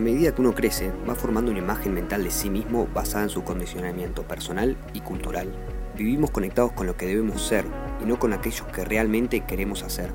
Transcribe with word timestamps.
A 0.00 0.02
medida 0.02 0.34
que 0.34 0.40
uno 0.40 0.54
crece, 0.54 0.90
va 1.06 1.14
formando 1.14 1.50
una 1.50 1.60
imagen 1.60 1.92
mental 1.92 2.24
de 2.24 2.30
sí 2.30 2.48
mismo 2.48 2.88
basada 2.94 3.24
en 3.24 3.28
su 3.28 3.44
condicionamiento 3.44 4.22
personal 4.22 4.78
y 4.94 5.00
cultural. 5.00 5.52
Vivimos 5.94 6.30
conectados 6.30 6.72
con 6.72 6.86
lo 6.86 6.96
que 6.96 7.04
debemos 7.04 7.42
ser 7.42 7.66
y 8.02 8.06
no 8.06 8.18
con 8.18 8.32
aquellos 8.32 8.66
que 8.68 8.82
realmente 8.86 9.42
queremos 9.42 9.82
hacer. 9.82 10.10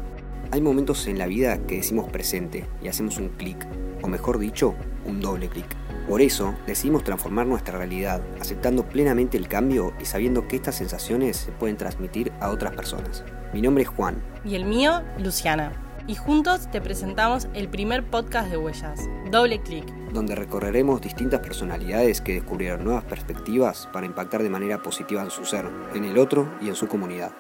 Hay 0.50 0.60
momentos 0.60 1.06
en 1.06 1.20
la 1.20 1.28
vida 1.28 1.60
que 1.68 1.76
decimos 1.76 2.10
presente 2.10 2.66
y 2.82 2.88
hacemos 2.88 3.20
un 3.20 3.30
clic, 3.30 3.64
o 4.02 4.08
mejor 4.08 4.40
dicho, 4.40 4.74
un 5.06 5.22
doble 5.22 5.50
clic. 5.50 5.68
Por 6.10 6.20
eso 6.20 6.56
decidimos 6.66 7.04
transformar 7.04 7.46
nuestra 7.46 7.78
realidad, 7.78 8.24
aceptando 8.42 8.90
plenamente 8.90 9.38
el 9.38 9.48
cambio 9.48 9.94
y 10.02 10.06
sabiendo 10.06 10.48
que 10.48 10.56
estas 10.56 10.78
sensaciones 10.78 11.38
se 11.38 11.52
pueden 11.52 11.78
transmitir 11.78 12.32
a 12.40 12.50
otras 12.50 12.76
personas. 12.76 13.24
Mi 13.54 13.62
nombre 13.62 13.84
es 13.84 13.90
Juan. 13.90 14.16
Y 14.44 14.56
el 14.56 14.66
mío, 14.66 15.04
Luciana. 15.20 15.85
Y 16.08 16.14
juntos 16.14 16.70
te 16.70 16.82
presentamos 16.82 17.48
el 17.56 17.68
primer 17.68 18.06
podcast 18.06 18.52
de 18.52 18.58
Huellas, 18.58 19.10
Doble 19.32 19.60
Clic. 19.62 19.92
Donde 20.14 20.36
recorreremos 20.36 21.02
distintas 21.02 21.40
personalidades 21.40 22.22
que 22.22 22.36
descubrieron 22.36 22.84
nuevas 22.84 23.06
perspectivas 23.06 23.90
para 23.92 24.06
impactar 24.06 24.44
de 24.44 24.52
manera 24.52 24.84
positiva 24.84 25.24
en 25.24 25.32
su 25.32 25.46
ser, 25.46 25.66
en 25.96 26.04
el 26.06 26.20
otro 26.20 26.60
y 26.62 26.68
en 26.68 26.76
su 26.76 26.88
comunidad. 26.88 27.32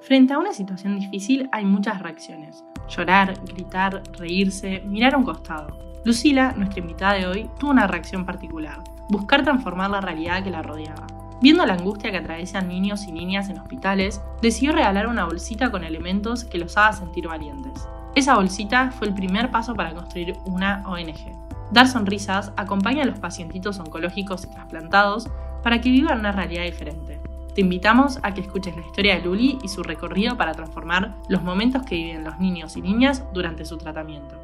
Frente 0.00 0.32
a 0.32 0.38
una 0.38 0.54
situación 0.54 0.98
difícil 0.98 1.50
hay 1.52 1.66
muchas 1.66 2.00
reacciones. 2.00 2.64
Llorar, 2.88 3.38
gritar, 3.44 4.02
reírse, 4.18 4.80
mirar 4.86 5.14
a 5.14 5.18
un 5.18 5.24
costado. 5.24 6.00
Lucila, 6.06 6.54
nuestra 6.56 6.80
invitada 6.80 7.14
de 7.14 7.26
hoy, 7.26 7.50
tuvo 7.60 7.72
una 7.72 7.86
reacción 7.86 8.24
particular. 8.24 8.78
Buscar 9.10 9.42
transformar 9.42 9.90
la 9.90 10.00
realidad 10.00 10.42
que 10.42 10.50
la 10.50 10.62
rodeaba. 10.62 11.06
Viendo 11.42 11.66
la 11.66 11.74
angustia 11.74 12.10
que 12.10 12.16
atraviesan 12.16 12.68
niños 12.68 13.06
y 13.06 13.12
niñas 13.12 13.50
en 13.50 13.58
hospitales, 13.58 14.22
decidió 14.40 14.72
regalar 14.72 15.06
una 15.06 15.26
bolsita 15.26 15.70
con 15.70 15.84
elementos 15.84 16.44
que 16.44 16.58
los 16.58 16.76
haga 16.78 16.94
sentir 16.94 17.28
valientes. 17.28 17.86
Esa 18.14 18.36
bolsita 18.36 18.90
fue 18.90 19.08
el 19.08 19.14
primer 19.14 19.50
paso 19.50 19.74
para 19.74 19.92
construir 19.92 20.38
una 20.46 20.82
ONG. 20.86 21.36
Dar 21.70 21.88
Sonrisas 21.88 22.52
acompaña 22.56 23.02
a 23.02 23.06
los 23.06 23.18
pacientitos 23.18 23.78
oncológicos 23.78 24.44
y 24.44 24.50
trasplantados 24.50 25.28
para 25.62 25.80
que 25.80 25.90
vivan 25.90 26.20
una 26.20 26.32
realidad 26.32 26.64
diferente. 26.64 27.20
Te 27.54 27.60
invitamos 27.60 28.18
a 28.22 28.32
que 28.32 28.40
escuches 28.40 28.74
la 28.74 28.86
historia 28.86 29.16
de 29.16 29.22
Luli 29.22 29.58
y 29.62 29.68
su 29.68 29.82
recorrido 29.82 30.36
para 30.36 30.52
transformar 30.52 31.16
los 31.28 31.42
momentos 31.42 31.82
que 31.82 31.96
viven 31.96 32.24
los 32.24 32.38
niños 32.38 32.76
y 32.76 32.82
niñas 32.82 33.24
durante 33.34 33.66
su 33.66 33.76
tratamiento. 33.76 34.36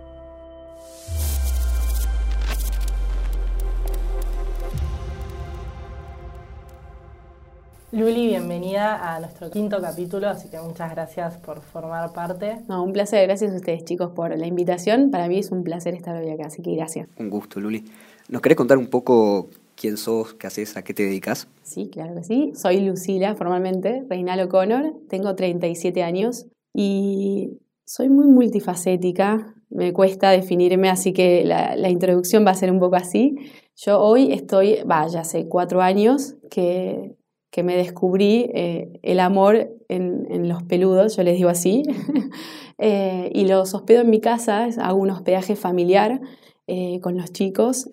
Luli, 7.93 8.27
bienvenida 8.27 9.15
a 9.15 9.21
nuestro 9.21 9.51
quinto 9.51 9.79
capítulo, 9.83 10.27
así 10.27 10.49
que 10.49 10.59
muchas 10.59 10.91
gracias 10.93 11.37
por 11.37 11.61
formar 11.61 12.11
parte. 12.15 12.57
No, 12.67 12.83
un 12.83 12.95
placer, 12.95 13.27
gracias 13.27 13.53
a 13.53 13.57
ustedes 13.57 13.85
chicos 13.85 14.13
por 14.13 14.35
la 14.35 14.47
invitación. 14.47 15.11
Para 15.11 15.29
mí 15.29 15.39
es 15.39 15.51
un 15.51 15.63
placer 15.63 15.93
estar 15.95 16.17
hoy 16.17 16.31
acá, 16.31 16.47
así 16.47 16.63
que 16.63 16.75
gracias. 16.75 17.07
Un 17.19 17.29
gusto, 17.29 17.61
Luli. 17.61 17.85
¿Nos 18.31 18.41
querés 18.41 18.57
contar 18.57 18.79
un 18.79 18.87
poco 18.87 19.51
quién 19.77 19.99
sos, 19.99 20.33
qué 20.33 20.47
haces, 20.47 20.75
a 20.79 20.83
qué 20.83 20.95
te 20.95 21.03
dedicas? 21.03 21.49
Sí, 21.65 21.91
claro 21.91 22.15
que 22.15 22.25
sí. 22.25 22.53
Soy 22.55 22.81
Lucila, 22.81 23.35
formalmente, 23.35 24.05
Reinal 24.09 24.41
O'Connor. 24.41 24.95
Tengo 25.11 25.35
37 25.35 26.03
años 26.03 26.47
y 26.73 27.59
soy 27.85 28.09
muy 28.09 28.27
multifacética. 28.27 29.55
Me 29.69 29.93
cuesta 29.93 30.31
definirme, 30.31 30.89
así 30.89 31.13
que 31.13 31.45
la, 31.45 31.77
la 31.77 31.91
introducción 31.91 32.47
va 32.47 32.53
a 32.53 32.55
ser 32.55 32.73
un 32.73 32.81
poco 32.81 32.97
así. 32.97 33.37
Yo 33.77 34.01
hoy 34.01 34.33
estoy, 34.33 34.79
vaya, 34.87 35.21
hace 35.21 35.47
cuatro 35.47 35.83
años 35.83 36.37
que 36.51 37.17
que 37.53 37.63
me 37.63 37.77
descubrí 37.77 38.51
eh, 38.55 38.99
el 39.03 39.21
amor 39.21 39.71
en, 39.89 40.49
los 40.49 40.63
peludos, 40.63 41.17
yo 41.17 41.23
les 41.23 41.37
digo 41.37 41.51
así, 41.51 41.83
eh, 42.79 43.31
y 43.35 43.47
los 43.47 43.75
hospedo 43.75 44.01
en 44.01 44.09
mi 44.09 44.21
casa, 44.21 44.69
hago 44.81 44.99
un 44.99 45.11
hospedaje 45.11 45.55
familiar 45.55 46.23
eh, 46.67 46.99
con 47.01 47.17
los 47.17 47.31
chicos 47.31 47.89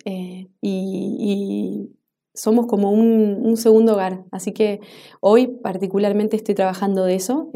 y, 0.62 1.90
somos 2.32 2.68
como 2.68 2.90
un, 2.90 3.54
segundo 3.58 3.92
hogar. 3.92 4.24
Así 4.30 4.52
que 4.52 4.80
hoy 5.20 5.46
particularmente 5.48 6.36
estoy 6.36 6.54
trabajando 6.54 7.04
de 7.04 7.16
eso 7.16 7.50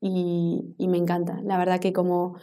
y, 0.00 0.76
me 0.78 0.98
encanta. 0.98 1.40
La 1.42 1.58
verdad 1.58 1.80
que 1.80 1.92
como, 1.92 2.36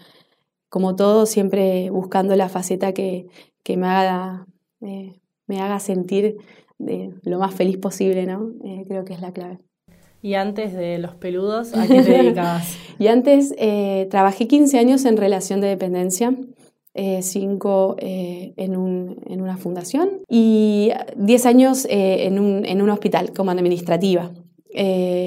como 0.67 0.97
todo, 0.97 1.25
siempre 1.25 1.89
buscando 1.91 2.35
la 2.35 2.49
faceta 2.49 2.91
que, 2.93 3.27
que 3.63 3.77
me, 3.77 3.87
haga, 3.87 4.47
me 4.81 5.61
haga 5.61 5.79
sentir 5.79 6.39
de 6.77 7.13
lo 7.23 7.39
más 7.39 7.53
feliz 7.53 7.77
posible, 7.77 8.25
¿no? 8.25 8.51
Eh, 8.63 8.85
creo 8.87 9.05
que 9.05 9.13
es 9.13 9.21
la 9.21 9.31
clave. 9.31 9.59
¿Y 10.21 10.33
antes 10.33 10.73
de 10.73 10.97
los 10.97 11.15
peludos, 11.15 11.73
a 11.75 11.87
qué 11.87 12.01
te 12.01 12.11
dedicabas? 12.23 12.77
y 12.99 13.07
antes 13.07 13.53
eh, 13.57 14.07
trabajé 14.09 14.47
15 14.47 14.79
años 14.79 15.05
en 15.05 15.17
relación 15.17 15.61
de 15.61 15.67
dependencia, 15.67 16.35
5 16.95 17.95
eh, 17.99 18.53
en, 18.55 18.77
un, 18.77 19.21
en, 19.27 19.41
una 19.41 19.57
fundación 19.57 20.21
y 20.29 20.91
10 21.17 21.45
años 21.45 21.85
en 21.89 22.39
un, 22.39 22.65
en, 22.65 22.81
un, 22.81 22.89
hospital 22.89 23.33
como 23.33 23.51
administrativa. 23.51 24.31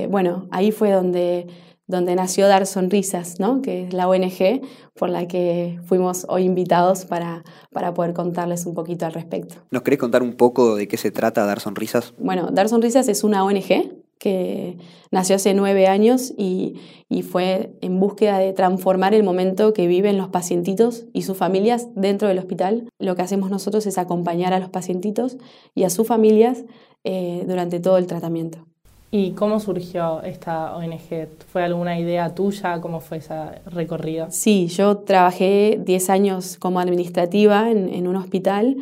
bueno, 0.09 0.49
ahí 0.51 0.73
fue 0.73 0.91
donde 0.93 1.47
donde 1.89 2.15
nació 2.15 2.47
Dar 2.47 2.67
Sonrisas, 2.67 3.41
¿no? 3.41 3.63
que 3.63 3.85
es 3.85 3.93
la 3.95 4.09
ONG 4.09 4.61
por 4.95 5.09
la 5.09 5.27
que 5.27 5.81
fuimos 5.87 6.27
hoy 6.29 6.45
invitados 6.45 7.07
para, 7.07 7.43
para 7.73 7.95
poder 7.95 8.13
contarles 8.13 8.67
un 8.67 8.75
poquito 8.75 9.07
al 9.07 9.15
respecto. 9.15 9.57
¿Nos 9.71 9.83
querés 9.83 9.99
contar 9.99 10.23
un 10.23 10.35
poco 10.35 10.77
de 10.77 10.87
qué 10.87 10.99
se 10.99 11.11
trata 11.11 11.47
Dar 11.47 11.61
Sonrisas? 11.61 12.15
Bueno, 12.19 12.51
Dar 12.53 12.69
Sonrisas 12.69 13.09
es 13.09 13.25
una 13.25 13.43
ONG 13.43 14.05
que 14.19 14.77
nació 15.11 15.37
hace 15.37 15.55
nueve 15.55 15.87
años 15.87 16.33
y, 16.37 16.75
y, 17.09 17.23
fue 17.23 17.79
en 17.81 18.01
búsqueda 18.01 18.39
de 18.39 18.53
transformar 18.53 19.15
el 19.15 19.23
momento 19.23 19.73
que 19.73 19.87
viven 19.87 20.19
los 20.19 20.29
pacientitos 20.29 21.07
y 21.13 21.23
sus 21.23 21.37
familias 21.37 21.89
dentro 21.95 22.27
del 22.27 22.39
hospital. 22.39 22.89
Lo 22.99 23.15
que 23.15 23.23
hacemos 23.23 23.49
nosotros 23.49 23.87
es 23.87 23.97
acompañar 23.97 24.53
a 24.53 24.59
los 24.59 24.71
pacientitos 24.71 25.39
y 25.75 25.85
a 25.85 25.91
sus 25.91 26.07
familias 26.07 26.65
eh, 27.05 27.45
durante 27.47 27.79
todo 27.79 27.97
el 27.97 28.09
tratamiento. 28.09 28.67
¿Y 29.11 29.33
cómo 29.33 29.59
surgió 29.59 30.23
esta 30.23 30.77
ONG? 30.77 31.29
¿Fue 31.51 31.63
alguna 31.63 31.99
idea 31.99 32.35
tuya? 32.35 32.81
¿Cómo 32.81 33.01
fue 33.01 33.19
ese 33.19 33.35
recorrido? 33.65 34.27
Sí, 34.31 34.67
yo 34.67 34.99
trabajé 34.99 35.81
10 35.83 36.11
años 36.11 36.59
como 36.59 36.79
administrativa 36.79 37.71
en, 37.71 38.07
un 38.07 38.17
hospital 38.17 38.77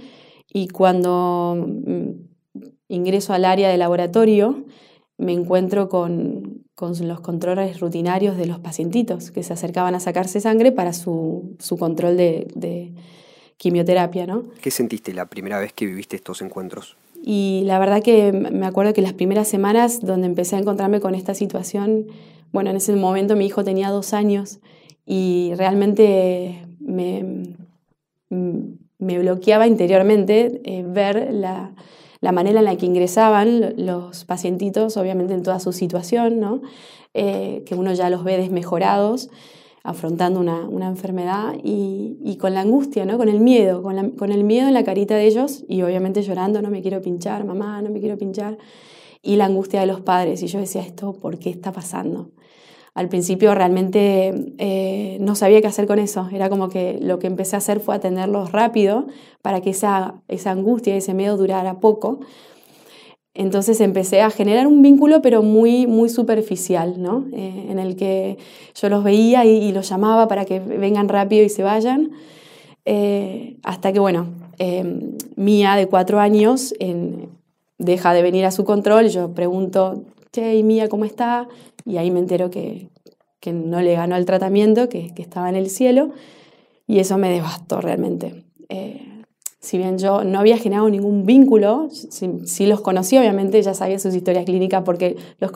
y 0.52 0.66
cuando 0.68 1.56
mm, 1.56 2.10
ingreso 2.88 3.34
al 3.34 3.44
área 3.44 3.68
de 3.68 3.76
laboratorio 3.76 4.64
me 5.16 5.32
encuentro 5.32 5.88
con, 5.88 6.64
los 6.76 7.20
controles 7.20 7.78
rutinarios 7.78 8.36
de 8.36 8.46
los 8.46 8.58
pacientitos 8.58 9.30
que 9.30 9.44
se 9.44 9.52
acercaban 9.52 9.94
a 9.94 10.00
sacarse 10.00 10.40
sangre 10.40 10.72
para 10.72 10.92
su, 10.92 11.56
control 11.78 12.16
de, 12.16 12.48
de 12.56 12.92
quimioterapia. 13.58 14.26
¿no? 14.26 14.44
¿Qué 14.60 14.72
sentiste 14.72 15.14
la 15.14 15.26
primera 15.26 15.60
vez 15.60 15.72
que 15.72 15.86
viviste 15.86 16.16
estos 16.16 16.42
encuentros? 16.42 16.96
Y 17.28 17.64
la 17.64 17.80
verdad 17.80 18.04
que 18.04 18.30
me 18.30 18.66
acuerdo 18.66 18.94
que 18.94 19.02
las 19.02 19.12
primeras 19.12 19.48
semanas 19.48 20.00
donde 20.00 20.28
empecé 20.28 20.54
a 20.54 20.60
encontrarme 20.60 21.00
con 21.00 21.16
esta 21.16 21.34
situación, 21.34 22.06
bueno, 22.52 22.70
en 22.70 22.76
ese 22.76 22.94
momento 22.94 23.34
mi 23.34 23.46
hijo 23.46 23.64
tenía 23.64 23.90
dos 23.90 24.14
años 24.14 24.60
y 25.04 25.50
realmente 25.56 26.68
me, 26.78 27.56
me 28.30 29.18
bloqueaba 29.18 29.66
interiormente 29.66 30.60
eh, 30.62 30.84
ver 30.86 31.30
la, 31.32 31.74
la, 32.20 32.30
manera 32.30 32.60
en 32.60 32.64
la 32.64 32.76
que 32.76 32.86
ingresaban 32.86 33.74
los 33.76 34.24
pacientitos, 34.24 34.96
obviamente 34.96 35.34
en 35.34 35.42
toda 35.42 35.58
su 35.58 35.72
situación, 35.72 36.38
¿no? 36.38 36.62
Eh, 37.12 37.64
que 37.66 37.74
uno 37.74 37.92
ya 37.92 38.08
los 38.08 38.22
ve 38.22 38.36
desmejorados 38.36 39.30
afrontando 39.86 40.40
una, 40.40 40.68
una 40.68 40.88
enfermedad 40.88 41.54
y, 41.62 42.18
y, 42.24 42.36
con 42.38 42.54
la 42.54 42.60
angustia, 42.60 43.04
¿no? 43.04 43.16
con 43.18 43.28
el 43.28 43.38
miedo, 43.38 43.82
con, 43.82 44.10
con, 44.10 44.32
el 44.32 44.42
miedo 44.42 44.66
en 44.66 44.74
la 44.74 44.82
carita 44.82 45.14
de 45.14 45.26
ellos 45.26 45.64
y 45.68 45.82
obviamente 45.82 46.22
llorando, 46.22 46.60
no 46.60 46.70
me 46.70 46.82
quiero 46.82 47.00
pinchar, 47.00 47.44
mamá, 47.44 47.80
no 47.82 47.90
me 47.90 48.00
quiero 48.00 48.18
pinchar, 48.18 48.58
y 49.22 49.36
la 49.36 49.44
angustia 49.44 49.78
de 49.78 49.86
los 49.86 50.00
padres. 50.00 50.42
Y 50.42 50.48
yo 50.48 50.58
decía, 50.58 50.82
¿esto 50.82 51.12
por 51.12 51.38
qué 51.38 51.50
está 51.50 51.70
pasando? 51.70 52.30
Al 52.94 53.08
principio 53.08 53.54
realmente 53.54 54.54
eh, 54.58 55.18
no 55.20 55.36
sabía 55.36 55.60
qué 55.60 55.68
hacer 55.68 55.86
con 55.86 56.00
eso, 56.00 56.28
era 56.32 56.50
como 56.50 56.68
que 56.68 56.98
lo 57.00 57.20
que 57.20 57.28
empecé 57.28 57.54
a 57.54 57.58
hacer 57.58 57.78
fue 57.78 57.94
atenderlos 57.94 58.50
rápido 58.50 59.06
para 59.40 59.60
que 59.60 59.70
esa, 59.70 60.20
esa 60.26 60.50
angustia 60.50 60.96
ese 60.96 61.14
miedo 61.14 61.36
durara 61.36 61.78
poco 61.78 62.20
entonces 63.36 63.80
empecé 63.80 64.22
a 64.22 64.30
generar 64.30 64.66
un 64.66 64.80
vínculo, 64.80 65.20
pero 65.20 65.42
muy, 65.42 65.86
muy 65.86 66.08
superficial, 66.08 67.00
¿no? 67.00 67.26
Eh, 67.32 67.66
en 67.68 67.78
el 67.78 67.94
que 67.94 68.38
yo 68.74 68.88
los 68.88 69.04
veía 69.04 69.44
y, 69.44 69.72
los 69.72 69.88
llamaba 69.88 70.26
para 70.26 70.46
que 70.46 70.58
vengan 70.58 71.08
rápido 71.08 71.44
y 71.44 71.50
se 71.50 71.62
vayan. 71.62 72.12
Eh, 72.86 73.58
hasta 73.62 73.92
que, 73.92 74.00
bueno, 74.00 74.28
em, 74.58 75.18
Mía, 75.36 75.76
de 75.76 75.86
cuatro 75.86 76.18
años, 76.18 76.74
deja 77.78 78.14
de 78.14 78.22
venir 78.22 78.46
a 78.46 78.50
su 78.50 78.64
control. 78.64 79.08
Yo 79.08 79.32
pregunto, 79.32 80.04
che, 80.32 80.62
Mía, 80.62 80.88
¿cómo 80.88 81.04
está? 81.04 81.46
Y 81.84 81.98
ahí 81.98 82.10
me 82.10 82.20
entero 82.20 82.50
que, 82.50 82.88
que 83.38 83.52
no 83.52 83.82
le 83.82 83.94
ganó 83.94 84.16
el 84.16 84.24
tratamiento, 84.24 84.88
que, 84.88 85.12
que, 85.14 85.22
estaba 85.22 85.50
en 85.50 85.56
el 85.56 85.68
cielo. 85.68 86.10
Y 86.86 87.00
eso 87.00 87.18
me 87.18 87.28
devastó 87.30 87.82
realmente. 87.82 88.44
Eh, 88.70 89.05
si 89.66 89.78
bien 89.78 89.98
yo 89.98 90.22
no 90.22 90.38
había 90.38 90.58
generado 90.58 90.88
ningún 90.88 91.26
vínculo, 91.26 91.88
sí, 91.90 92.66
los 92.66 92.80
conocía, 92.82 93.18
obviamente 93.18 93.60
ya 93.60 93.74
sabía 93.74 93.98
sus 93.98 94.14
historias 94.14 94.44
clínicas 94.44 94.84
porque 94.84 95.16
los 95.40 95.50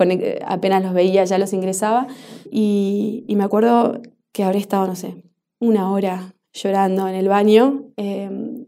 apenas 0.44 0.82
los 0.82 0.92
veía 0.92 1.24
ya 1.24 1.38
los 1.38 1.52
ingresaba. 1.52 2.08
Y, 2.50 3.24
me 3.28 3.44
acuerdo 3.44 4.00
que 4.32 4.42
habré 4.42 4.58
estado, 4.58 4.88
no 4.88 4.96
sé, 4.96 5.22
una 5.60 5.92
hora 5.92 6.34
llorando 6.52 7.06
en 7.06 7.14
el 7.14 7.28
baño. 7.28 7.84
Em, 7.96 8.66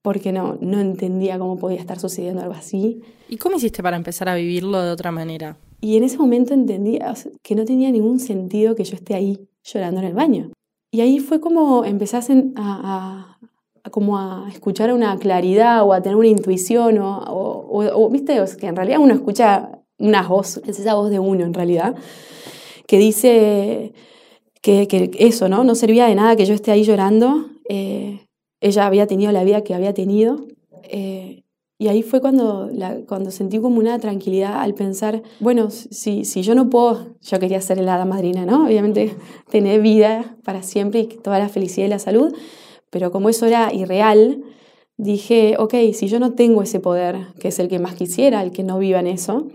porque 0.00 0.32
no, 0.32 0.56
no 0.62 0.80
entendía 0.80 1.38
cómo 1.38 1.58
podía 1.58 1.80
estar 1.80 1.98
sucediendo 1.98 2.40
algo 2.40 2.54
así. 2.54 3.02
¿Y 3.28 3.36
cómo 3.36 3.56
hiciste 3.56 3.82
para 3.82 3.98
empezar 3.98 4.30
a 4.30 4.36
vivirlo 4.36 4.80
de 4.80 4.90
otra 4.90 5.12
manera? 5.12 5.58
Y 5.82 5.98
en 5.98 6.04
ese 6.04 6.16
momento 6.16 6.54
entendí 6.54 6.98
que 7.42 7.54
no 7.54 7.66
tenía 7.66 7.90
ningún 7.90 8.20
sentido 8.20 8.74
que 8.74 8.84
yo 8.84 8.94
esté 8.94 9.14
ahí 9.14 9.50
llorando 9.62 10.00
en 10.00 10.06
el 10.06 10.14
baño. 10.14 10.50
Y 10.90 11.02
ahí 11.02 11.18
fue 11.18 11.40
como 11.40 11.84
empezasen 11.84 12.54
a, 12.56 13.37
como 13.90 14.18
a 14.18 14.48
escuchar 14.52 14.92
una 14.92 15.16
claridad 15.18 15.84
o 15.84 15.92
a 15.92 16.00
tener 16.00 16.16
una 16.16 16.28
intuición 16.28 16.98
o, 16.98 17.66
o, 17.70 18.10
viste, 18.10 18.42
que 18.58 18.66
en 18.66 18.76
realidad 18.76 18.98
uno 19.00 19.14
escucha 19.14 19.70
una 19.98 20.22
voz, 20.26 20.58
es 20.66 20.78
esa 20.78 20.94
voz 20.94 21.10
de 21.10 21.18
uno 21.18 21.44
en 21.44 21.54
realidad, 21.54 21.96
que 22.86 22.98
dice 22.98 23.92
que, 24.62 24.88
que 24.88 25.10
eso, 25.18 25.48
¿no? 25.48 25.64
No 25.64 25.74
servía 25.74 26.06
de 26.06 26.14
nada 26.14 26.36
que 26.36 26.46
yo 26.46 26.54
esté 26.54 26.70
ahí 26.70 26.84
llorando. 26.84 27.46
Eh, 27.68 28.26
ella 28.60 28.86
había 28.86 29.06
tenido 29.06 29.32
la 29.32 29.44
vida 29.44 29.62
que 29.62 29.74
había 29.74 29.94
tenido. 29.94 30.46
Eh, 30.84 31.44
y 31.80 31.86
ahí 31.86 32.02
fue 32.02 32.20
cuando, 32.20 32.70
cuando 33.06 33.30
sentí 33.30 33.60
como 33.60 33.78
una 33.78 34.00
tranquilidad 34.00 34.60
al 34.60 34.74
pensar, 34.74 35.22
bueno, 35.38 35.70
si, 35.70 36.24
si 36.24 36.42
yo 36.42 36.56
no 36.56 36.68
puedo, 36.70 37.14
yo 37.22 37.38
quería 37.38 37.60
ser 37.60 37.78
la 37.78 37.94
hada 37.94 38.04
madrina, 38.04 38.44
¿no? 38.44 38.66
Obviamente 38.66 39.14
tener 39.50 39.80
vida 39.80 40.36
para 40.42 40.64
siempre 40.64 41.00
y 41.00 41.06
toda 41.06 41.38
la 41.38 41.48
felicidad 41.48 41.86
y 41.86 41.90
la 41.90 42.00
salud, 42.00 42.34
pero 42.90 43.10
como 43.10 43.28
eso 43.28 43.46
era 43.46 43.72
irreal, 43.72 44.42
dije, 44.96 45.56
ok, 45.58 45.74
si 45.94 46.08
yo 46.08 46.18
no 46.20 46.34
tengo 46.34 46.62
ese 46.62 46.80
poder, 46.80 47.28
que 47.40 47.48
es 47.48 47.58
el 47.58 47.68
que 47.68 47.78
más 47.78 47.94
quisiera, 47.94 48.42
el 48.42 48.52
que 48.52 48.64
no 48.64 48.78
viva 48.78 49.00
en 49.00 49.06
eso, 49.06 49.48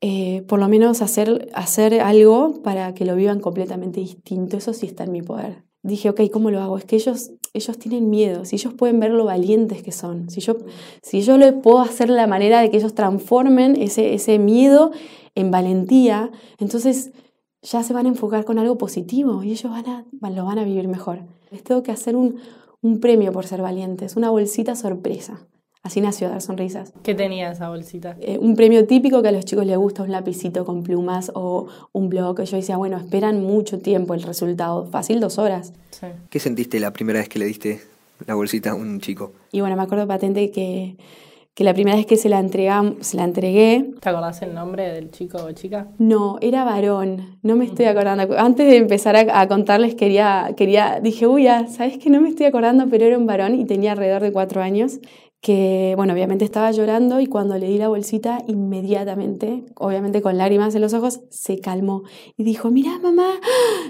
eh, 0.00 0.42
por 0.48 0.58
lo 0.58 0.68
menos 0.68 1.02
hacer, 1.02 1.50
hacer 1.54 2.00
algo 2.00 2.62
para 2.62 2.94
que 2.94 3.04
lo 3.04 3.14
vivan 3.16 3.40
completamente 3.40 4.00
distinto, 4.00 4.56
eso 4.56 4.72
sí 4.72 4.86
está 4.86 5.04
en 5.04 5.12
mi 5.12 5.22
poder 5.22 5.64
dije, 5.82 6.10
ok, 6.10 6.20
¿cómo 6.32 6.50
lo 6.50 6.60
hago? 6.60 6.78
Es 6.78 6.84
que 6.84 6.96
ellos, 6.96 7.32
ellos 7.52 7.78
tienen 7.78 8.08
miedo, 8.08 8.44
si 8.44 8.56
ellos 8.56 8.74
pueden 8.74 9.00
ver 9.00 9.10
lo 9.10 9.24
valientes 9.24 9.82
que 9.82 9.92
son, 9.92 10.30
si 10.30 10.40
yo, 10.40 10.56
si 11.02 11.22
yo 11.22 11.36
le 11.38 11.52
puedo 11.52 11.80
hacer 11.80 12.08
la 12.08 12.26
manera 12.26 12.60
de 12.60 12.70
que 12.70 12.76
ellos 12.76 12.94
transformen 12.94 13.76
ese, 13.80 14.14
ese 14.14 14.38
miedo 14.38 14.92
en 15.34 15.50
valentía, 15.50 16.30
entonces 16.58 17.12
ya 17.62 17.82
se 17.82 17.92
van 17.92 18.06
a 18.06 18.08
enfocar 18.08 18.44
con 18.44 18.58
algo 18.58 18.76
positivo 18.76 19.42
y 19.42 19.52
ellos 19.52 19.70
van 19.70 19.86
a, 19.86 20.04
lo 20.30 20.44
van 20.44 20.58
a 20.58 20.64
vivir 20.64 20.88
mejor. 20.88 21.20
Les 21.50 21.62
tengo 21.62 21.82
que 21.82 21.92
hacer 21.92 22.16
un, 22.16 22.36
un 22.80 23.00
premio 23.00 23.32
por 23.32 23.46
ser 23.46 23.62
valientes, 23.62 24.16
una 24.16 24.30
bolsita 24.30 24.74
sorpresa. 24.74 25.46
Así 25.84 26.00
nació 26.00 26.28
Dar 26.28 26.40
Sonrisas. 26.40 26.92
¿Qué 27.02 27.14
tenía 27.14 27.50
esa 27.50 27.68
bolsita? 27.68 28.16
Eh, 28.20 28.38
un 28.38 28.54
premio 28.54 28.86
típico 28.86 29.20
que 29.20 29.28
a 29.28 29.32
los 29.32 29.44
chicos 29.44 29.66
les 29.66 29.76
gusta, 29.76 30.04
un 30.04 30.12
lapicito 30.12 30.64
con 30.64 30.84
plumas 30.84 31.32
o 31.34 31.66
un 31.90 32.08
blog. 32.08 32.40
Yo 32.42 32.56
decía, 32.56 32.76
bueno, 32.76 32.96
esperan 32.98 33.42
mucho 33.42 33.80
tiempo 33.80 34.14
el 34.14 34.22
resultado. 34.22 34.86
Fácil, 34.86 35.18
dos 35.18 35.38
horas. 35.38 35.72
¿Qué 36.30 36.38
sentiste 36.38 36.78
la 36.78 36.92
primera 36.92 37.18
vez 37.18 37.28
que 37.28 37.40
le 37.40 37.46
diste 37.46 37.80
la 38.26 38.36
bolsita 38.36 38.70
a 38.70 38.74
un 38.74 39.00
chico? 39.00 39.32
Y 39.50 39.60
bueno, 39.60 39.74
me 39.74 39.82
acuerdo 39.82 40.06
patente 40.06 40.52
que, 40.52 40.96
que 41.54 41.64
la 41.64 41.74
primera 41.74 41.96
vez 41.96 42.06
que 42.06 42.16
se 42.16 42.28
la, 42.28 42.42
se 43.00 43.16
la 43.16 43.24
entregué... 43.24 43.90
¿Te 44.00 44.08
acordás 44.08 44.40
el 44.42 44.54
nombre 44.54 44.90
del 44.92 45.10
chico 45.10 45.38
o 45.44 45.52
chica? 45.52 45.88
No, 45.98 46.38
era 46.40 46.64
varón. 46.64 47.38
No 47.42 47.56
me 47.56 47.66
estoy 47.66 47.84
acordando. 47.86 48.38
Antes 48.38 48.66
de 48.66 48.76
empezar 48.76 49.16
a, 49.16 49.48
contarles, 49.48 49.94
quería, 49.94 50.54
quería, 50.56 51.00
dije, 51.00 51.26
uy, 51.26 51.44
ya, 51.44 51.66
¿sabes 51.66 51.98
que 51.98 52.08
no 52.08 52.20
me 52.20 52.30
estoy 52.30 52.46
acordando? 52.46 52.86
Pero 52.88 53.04
era 53.04 53.18
un 53.18 53.26
varón 53.26 53.54
y 53.54 53.66
tenía 53.66 53.92
alrededor 53.92 54.22
de 54.22 54.32
cuatro 54.32 54.62
años 54.62 55.00
que, 55.42 55.94
bueno, 55.96 56.12
obviamente 56.12 56.44
estaba 56.44 56.70
llorando 56.70 57.18
y 57.18 57.26
cuando 57.26 57.58
le 57.58 57.66
di 57.66 57.76
la 57.76 57.88
bolsita, 57.88 58.44
inmediatamente, 58.46 59.64
obviamente 59.74 60.22
con 60.22 60.38
lágrimas 60.38 60.72
en 60.76 60.82
los 60.82 60.94
ojos, 60.94 61.22
se 61.30 61.58
calmó 61.58 62.04
y 62.36 62.44
dijo, 62.44 62.70
mira 62.70 62.96
mamá, 63.00 63.28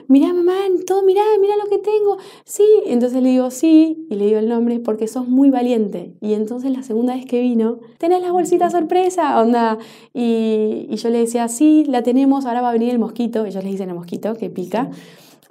mira 0.08 0.32
mamá, 0.32 0.54
todo, 0.86 1.02
mira, 1.02 1.22
mira 1.42 1.54
lo 1.62 1.68
que 1.68 1.76
tengo, 1.76 2.16
sí. 2.46 2.64
Entonces 2.86 3.22
le 3.22 3.28
digo, 3.28 3.50
sí, 3.50 4.06
y 4.08 4.14
le 4.14 4.24
digo 4.24 4.38
el 4.38 4.48
nombre 4.48 4.80
porque 4.80 5.06
sos 5.06 5.28
muy 5.28 5.50
valiente. 5.50 6.14
Y 6.22 6.32
entonces 6.32 6.72
la 6.72 6.82
segunda 6.82 7.14
vez 7.16 7.26
que 7.26 7.42
vino, 7.42 7.80
tenés 7.98 8.22
la 8.22 8.32
bolsita 8.32 8.70
sorpresa, 8.70 9.38
onda. 9.38 9.76
Y, 10.14 10.86
y 10.88 10.96
yo 10.96 11.10
le 11.10 11.18
decía, 11.18 11.48
sí, 11.48 11.84
la 11.86 12.02
tenemos, 12.02 12.46
ahora 12.46 12.62
va 12.62 12.70
a 12.70 12.72
venir 12.72 12.88
el 12.88 12.98
mosquito, 12.98 13.44
ellos 13.44 13.62
le 13.62 13.70
dicen 13.70 13.90
el 13.90 13.94
mosquito 13.94 14.34
que 14.36 14.48
pica 14.48 14.88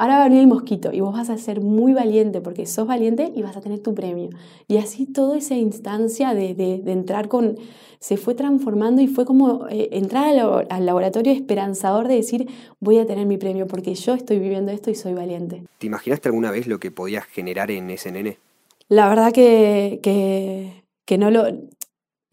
ahora 0.01 0.17
va 0.17 0.25
a 0.25 0.29
venir 0.29 0.41
el 0.41 0.47
mosquito 0.47 0.89
y 0.91 0.99
vos 0.99 1.13
vas 1.13 1.29
a 1.29 1.37
ser 1.37 1.61
muy 1.61 1.93
valiente 1.93 2.41
porque 2.41 2.65
sos 2.65 2.87
valiente 2.87 3.31
y 3.35 3.43
vas 3.43 3.55
a 3.55 3.61
tener 3.61 3.81
tu 3.81 3.93
premio. 3.93 4.29
Y 4.67 4.77
así 4.77 5.05
toda 5.05 5.37
esa 5.37 5.53
instancia 5.53 6.33
de, 6.33 6.55
de, 6.55 6.91
entrar 6.91 7.27
con, 7.27 7.59
se 7.99 8.17
fue 8.17 8.33
transformando 8.33 9.03
y 9.03 9.07
fue 9.07 9.25
como 9.25 9.67
eh, 9.69 9.89
entrar 9.91 10.27
al, 10.27 10.65
al, 10.67 10.85
laboratorio 10.87 11.31
esperanzador 11.31 12.07
de 12.07 12.15
decir, 12.15 12.47
voy 12.79 12.97
a 12.97 13.05
tener 13.05 13.27
mi 13.27 13.37
premio 13.37 13.67
porque 13.67 13.93
yo 13.93 14.15
estoy 14.15 14.39
viviendo 14.39 14.71
esto 14.71 14.89
y 14.89 14.95
soy 14.95 15.13
valiente. 15.13 15.61
¿Te 15.77 15.85
imaginaste 15.85 16.29
alguna 16.29 16.49
vez 16.49 16.65
lo 16.65 16.79
que 16.79 16.89
podías 16.89 17.25
generar 17.25 17.69
en 17.69 17.91
ese 17.91 18.11
nene? 18.11 18.39
La 18.87 19.07
verdad 19.07 19.31
que, 19.31 19.99
que, 20.01 20.83
que 21.05 21.19
no 21.19 21.29
lo... 21.29 21.43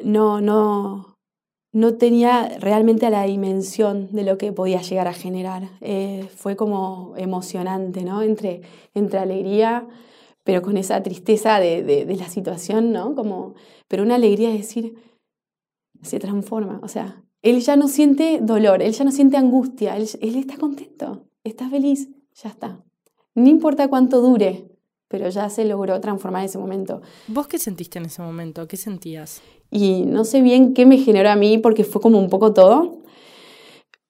No, 0.03 0.41
no, 0.41 1.18
no 1.73 1.95
tenía 1.95 2.59
realmente 2.61 3.11
la 3.11 3.25
dimensión 3.25 4.09
de 4.13 4.25
lo 4.25 4.39
que 4.39 4.53
podía 4.53 4.81
llegar 4.81 5.07
a 5.09 5.13
generar. 5.13 5.71
Eh, 5.81 6.29
fue 6.35 6.57
como 6.57 7.15
emocionante, 7.17 8.03
¿no? 8.05 8.23
Entre, 8.23 8.63
entre 8.95 9.19
alegría, 9.19 9.87
pero 10.45 10.63
con 10.63 10.77
esa 10.77 11.03
tristeza 11.03 11.61
de, 11.61 11.83
de, 11.83 12.17
la 12.17 12.29
situación, 12.29 12.93
¿no? 12.93 13.15
Como, 13.15 13.55
pero 13.87 14.03
una 14.03 14.15
alegría 14.15 14.49
de 14.49 14.59
decir, 14.59 14.95
se 16.03 16.19
transforma, 16.19 16.81
o 16.83 16.89
sea, 16.89 17.23
él 17.43 17.61
ya 17.61 17.77
no 17.77 17.89
siente 17.89 18.41
dolor, 18.41 18.83
él 18.83 18.93
ya 18.93 19.05
no 19.05 19.11
siente 19.11 19.37
angustia, 19.37 19.97
él, 19.97 20.09
él 20.21 20.37
está 20.37 20.57
contento, 20.57 21.27
está 21.45 21.69
feliz, 21.69 22.09
ya 22.33 22.49
está. 22.49 22.83
No 23.35 23.49
importa 23.49 23.89
cuánto 23.89 24.21
dure, 24.21 24.69
pero 25.09 25.29
ya 25.29 25.49
se 25.51 25.65
logró 25.65 26.01
transformar 26.01 26.45
ese 26.45 26.59
momento. 26.59 27.03
¿Vos 27.27 27.47
qué 27.47 27.59
sentiste 27.59 27.99
en 27.99 28.07
ese 28.07 28.23
momento? 28.23 28.69
¿Qué 28.69 28.77
sentías? 28.77 29.43
y 29.71 30.03
no 30.03 30.25
sé 30.25 30.41
bien 30.41 30.75
qué 30.75 30.87
me 30.87 30.99
generó 30.99 31.31
a 31.31 31.37
mí 31.37 31.59
porque 31.59 31.85
fue 31.85 32.01
como 32.01 32.19
un 32.19 32.29
poco 32.29 32.53
todo. 32.53 32.99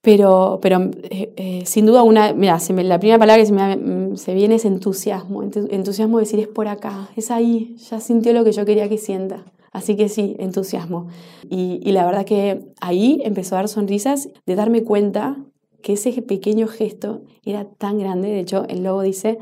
Pero, 0.01 0.61
pero 0.63 0.91
eh, 1.11 1.35
eh, 1.37 1.63
sin 1.67 1.85
duda 1.85 2.03
una, 2.03 2.33
mira, 2.33 2.61
se 2.61 2.73
la 2.73 3.01
primera 3.01 3.19
palabra 3.19 3.43
que 3.43 3.47
se 3.47 3.53
me 3.53 4.17
se 4.17 4.33
viene 4.33 4.55
es 4.55 4.65
entusiasmo. 4.65 5.43
Entusiasmo 5.43 6.19
de 6.19 6.25
decir 6.25 6.41
es 6.41 6.47
por 6.47 6.69
acá, 6.69 7.11
es 7.17 7.31
ahí, 7.31 7.77
ya 7.91 8.01
sintió 8.01 8.33
lo 8.33 8.45
que 8.45 8.53
yo 8.53 8.65
quería 8.65 8.89
que 8.89 8.97
sienta. 8.97 9.45
Así 9.73 9.97
que 9.97 10.09
sí, 10.09 10.37
entusiasmo. 10.39 11.09
Y, 11.51 11.81
y 11.83 11.93
la 11.93 12.07
verdad 12.07 12.25
que 12.25 12.73
ahí 12.81 13.21
empezó 13.25 13.57
a 13.57 13.59
dar 13.59 13.69
sonrisas 13.69 14.29
de 14.47 14.55
darme 14.55 14.83
cuenta 14.83 15.37
que 15.83 15.95
ese 15.95 16.23
pequeño 16.23 16.69
gesto 16.69 17.23
era 17.45 17.65
tan 17.65 17.99
grande. 17.99 18.29
De 18.29 18.41
hecho, 18.41 18.65
el 18.69 18.85
logo 18.85 19.03
dice, 19.03 19.39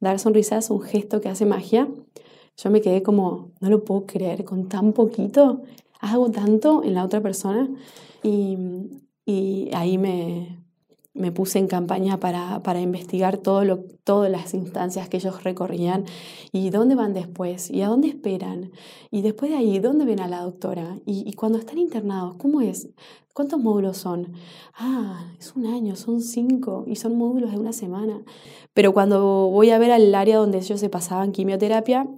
dar 0.00 0.18
sonrisas, 0.18 0.70
un 0.70 0.80
gesto 0.80 1.20
que 1.20 1.28
hace 1.28 1.46
magia. 1.46 1.88
Yo 2.56 2.70
me 2.70 2.80
quedé 2.80 3.02
como, 3.02 3.52
no 3.60 3.70
lo 3.70 3.84
puedo 3.84 4.06
creer, 4.06 4.44
con 4.44 4.68
tan 4.68 4.92
poquito, 4.92 5.62
hago 6.00 6.30
tanto 6.30 6.82
en 6.84 6.94
la 6.94 7.04
otra 7.04 7.20
persona. 7.20 7.68
Y, 8.22 9.70
ahí 9.72 9.98
me, 9.98 10.64
me, 11.18 11.32
puse 11.32 11.58
en 11.58 11.66
campaña 11.66 12.18
para, 12.20 12.62
para 12.62 12.80
investigar 12.80 13.38
todo 13.38 13.64
lo, 13.64 13.78
todas 14.04 14.30
las 14.30 14.54
instancias 14.54 15.08
que 15.08 15.18
ellos 15.18 15.44
recorrían 15.44 16.04
y 16.52 16.70
dónde 16.70 16.94
van 16.94 17.14
después 17.14 17.70
y 17.70 17.82
a 17.82 17.88
dónde 17.88 18.08
esperan. 18.08 18.70
Y 19.10 19.22
después 19.22 19.50
de 19.50 19.56
ahí, 19.56 19.78
¿dónde 19.78 20.04
ven 20.04 20.20
a 20.20 20.28
la 20.28 20.42
doctora? 20.42 20.98
Y, 21.04 21.28
y 21.28 21.32
cuando 21.34 21.58
están 21.58 21.78
internados, 21.78 22.36
¿cómo 22.36 22.60
es? 22.60 22.88
¿Cuántos 23.34 23.60
módulos 23.60 23.96
son? 23.98 24.32
Ah, 24.74 25.32
es 25.38 25.54
un 25.54 25.66
año, 25.66 25.94
son 25.94 26.20
cinco 26.20 26.84
y 26.88 26.96
son 26.96 27.16
módulos 27.16 27.52
de 27.52 27.58
una 27.58 27.72
semana. 27.72 28.22
Pero 28.74 28.92
cuando 28.92 29.48
voy 29.48 29.70
a 29.70 29.78
ver 29.78 29.92
al 29.92 30.14
área 30.14 30.38
donde 30.38 30.58
ellos 30.58 30.80
se 30.80 30.88
pasaban 30.88 31.32
quimioterapia, 31.32 32.08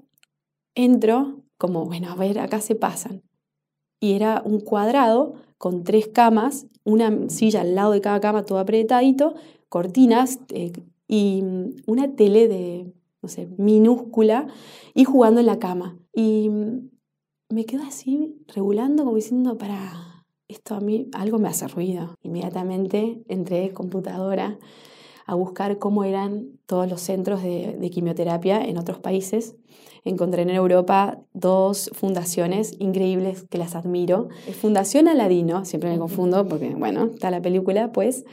entro 0.75 1.42
como, 1.59 1.85
bueno, 1.85 2.11
a 2.11 2.14
ver, 2.14 2.38
acá 2.38 2.61
se 2.61 2.75
pasan. 2.75 3.23
Y 4.00 4.14
era 4.14 4.42
un 4.45 4.61
cuadrado 4.61 5.35
con 5.59 5.85
tres 5.85 6.09
camas, 6.09 6.66
una 6.85 7.28
silla 7.28 7.61
al 7.61 7.75
lado 7.75 7.92
de 7.92 8.00
cada 8.00 8.21
cama, 8.21 8.45
todo 8.45 8.59
apretadito, 8.59 9.35
cortinas 9.69 10.40
eh, 10.49 10.73
y 11.07 11.45
una 11.87 12.16
tele 12.16 12.49
de, 12.49 12.92
no 13.21 13.28
sé, 13.28 13.47
minúscula 13.59 14.49
y 14.95 15.04
jugando 15.04 15.40
en 15.40 15.47
la 15.47 15.59
cama. 15.59 15.99
Y 16.14 16.50
me 17.50 17.66
quedo 17.66 17.83
así 17.83 18.42
regulando, 18.49 19.04
como 19.04 19.16
diciendo, 19.16 19.59
para, 19.59 20.25
esto 20.49 20.75
a 20.75 20.80
mí 20.80 21.09
algo 21.12 21.38
me 21.38 21.49
hace 21.49 21.69
ruido. 21.69 22.16
Inmediatamente 22.23 23.23
entré 23.28 23.73
computadora 23.75 24.59
a 25.26 25.35
buscar 25.35 25.78
cómo 25.78 26.04
eran 26.04 26.59
todos 26.64 26.88
los 26.88 27.02
centros 27.02 27.42
de, 27.42 27.76
de 27.78 27.90
quimioterapia 27.90 28.64
en 28.64 28.78
otros 28.78 28.99
países 28.99 29.57
encontré 30.04 30.42
en 30.42 30.50
Europa 30.50 31.19
dos 31.33 31.90
fundaciones 31.95 32.75
increíbles 32.78 33.45
que 33.49 33.59
las 33.59 33.75
admiro. 33.75 34.28
Fundación 34.61 35.09
Aladino, 35.09 35.64
siempre 35.64 35.90
me 35.90 35.99
confundo 35.99 36.47
porque, 36.47 36.75
bueno, 36.75 37.11
está 37.14 37.30
la 37.30 37.42
película, 37.42 37.92
pues. 37.92 38.25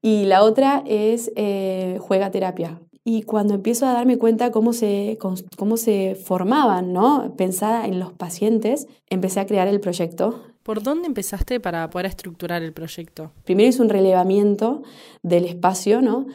Y 0.00 0.24
la 0.24 0.42
otra 0.42 0.82
es 0.86 1.30
eh, 1.36 1.98
Juega 2.00 2.30
Terapia. 2.30 2.80
Y 3.04 3.22
cuando 3.22 3.54
empiezo 3.54 3.86
a 3.86 3.92
darme 3.92 4.16
cuenta 4.16 4.52
cómo 4.52 4.72
se, 4.72 5.18
cómo 5.56 5.76
se 5.76 6.14
formaban, 6.14 6.92
¿no? 6.92 7.34
Pensada 7.36 7.86
en 7.86 7.98
los 7.98 8.12
pacientes, 8.12 8.86
empecé 9.10 9.40
a 9.40 9.46
crear 9.46 9.66
el 9.66 9.80
proyecto 9.80 10.40
¿Por 10.62 10.82
dónde 10.82 11.08
empezaste 11.08 11.58
para 11.58 11.90
poder 11.90 12.06
estructurar 12.06 12.62
el 12.62 12.72
proyecto? 12.72 13.32
Primero 13.44 13.68
hice 13.68 13.82
un 13.82 13.88
relevamiento 13.88 14.82
del 15.22 15.44
espacio, 15.44 16.02
¿no? 16.02 16.26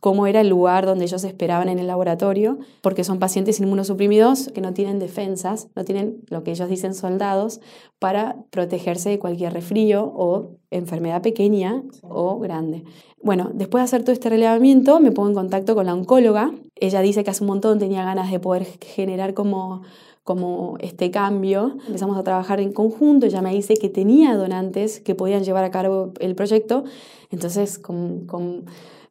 Cómo 0.00 0.28
era 0.28 0.40
el 0.40 0.48
lugar 0.48 0.86
donde 0.86 1.04
ellos 1.04 1.24
esperaban 1.24 1.68
en 1.68 1.80
el 1.80 1.88
laboratorio, 1.88 2.58
porque 2.80 3.02
son 3.02 3.18
pacientes 3.18 3.58
inmunosuprimidos 3.58 4.50
que 4.54 4.60
no 4.60 4.72
tienen 4.72 5.00
defensas, 5.00 5.68
no 5.74 5.84
tienen 5.84 6.22
lo 6.28 6.44
que 6.44 6.52
ellos 6.52 6.68
dicen 6.68 6.94
soldados, 6.94 7.60
para 7.98 8.36
protegerse 8.50 9.10
de 9.10 9.18
cualquier 9.18 9.52
resfrío 9.52 10.04
o 10.04 10.56
enfermedad 10.70 11.22
pequeña 11.22 11.82
o 12.02 12.38
grande. 12.38 12.84
Bueno, 13.20 13.50
después 13.52 13.82
de 13.82 13.84
hacer 13.84 14.02
todo 14.02 14.12
este 14.12 14.30
relevamiento, 14.30 15.00
me 15.00 15.12
pongo 15.12 15.28
en 15.28 15.34
contacto 15.34 15.74
con 15.74 15.86
la 15.86 15.94
oncóloga. 15.94 16.52
Ella 16.76 17.00
dice 17.00 17.22
que 17.22 17.30
hace 17.30 17.44
un 17.44 17.48
montón 17.48 17.78
tenía 17.78 18.04
ganas 18.04 18.30
de 18.30 18.40
poder 18.40 18.64
generar 18.80 19.34
como 19.34 19.82
como 20.24 20.76
este 20.80 21.10
cambio. 21.10 21.76
Empezamos 21.86 22.16
a 22.16 22.22
trabajar 22.22 22.60
en 22.60 22.72
conjunto, 22.72 23.26
ella 23.26 23.42
me 23.42 23.52
dice 23.52 23.74
que 23.74 23.88
tenía 23.88 24.36
donantes 24.36 25.00
que 25.00 25.14
podían 25.14 25.42
llevar 25.42 25.64
a 25.64 25.70
cabo 25.70 26.12
el 26.20 26.34
proyecto, 26.34 26.84
entonces 27.30 27.78
con, 27.78 28.26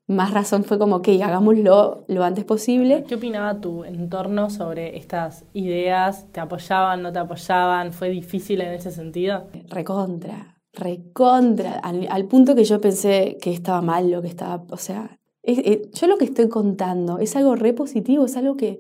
más 0.08 0.34
razón 0.34 0.64
fue 0.64 0.78
como 0.78 1.02
que 1.02 1.22
hagámoslo 1.24 2.06
lo 2.08 2.24
antes 2.24 2.46
posible. 2.46 3.04
¿Qué 3.08 3.16
opinaba 3.16 3.60
tu 3.60 3.84
entorno 3.84 4.50
sobre 4.50 4.98
estas 4.98 5.46
ideas? 5.54 6.28
¿Te 6.32 6.40
apoyaban, 6.40 7.02
no 7.02 7.12
te 7.12 7.20
apoyaban? 7.20 7.94
¿Fue 7.94 8.10
difícil 8.10 8.62
en 8.62 8.74
ese 8.74 8.92
sentido? 8.92 9.48
Recontra, 9.70 10.62
recontra, 10.74 11.80
al, 11.80 12.26
punto 12.26 12.56
que 12.56 12.64
yo 12.64 12.80
pensé 12.80 13.38
que 13.42 13.52
estaba 13.52 13.82
mal 13.82 14.10
lo 14.12 14.22
que 14.22 14.28
estaba, 14.30 14.64
o 14.70 14.78
sea, 14.78 15.18
yo 15.44 16.08
lo 16.08 16.18
que 16.18 16.26
estoy 16.26 16.48
contando 16.50 17.20
es 17.20 17.36
algo 17.36 17.56
re 17.56 17.74
positivo, 17.74 18.26
es 18.26 18.38
algo 18.38 18.56
que, 18.56 18.80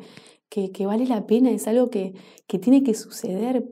que, 0.51 0.85
vale 0.85 1.05
la 1.05 1.25
pena, 1.25 1.49
es 1.49 1.67
algo 1.67 1.89
que, 1.89 2.13
tiene 2.59 2.83
que 2.83 2.93
suceder. 2.93 3.63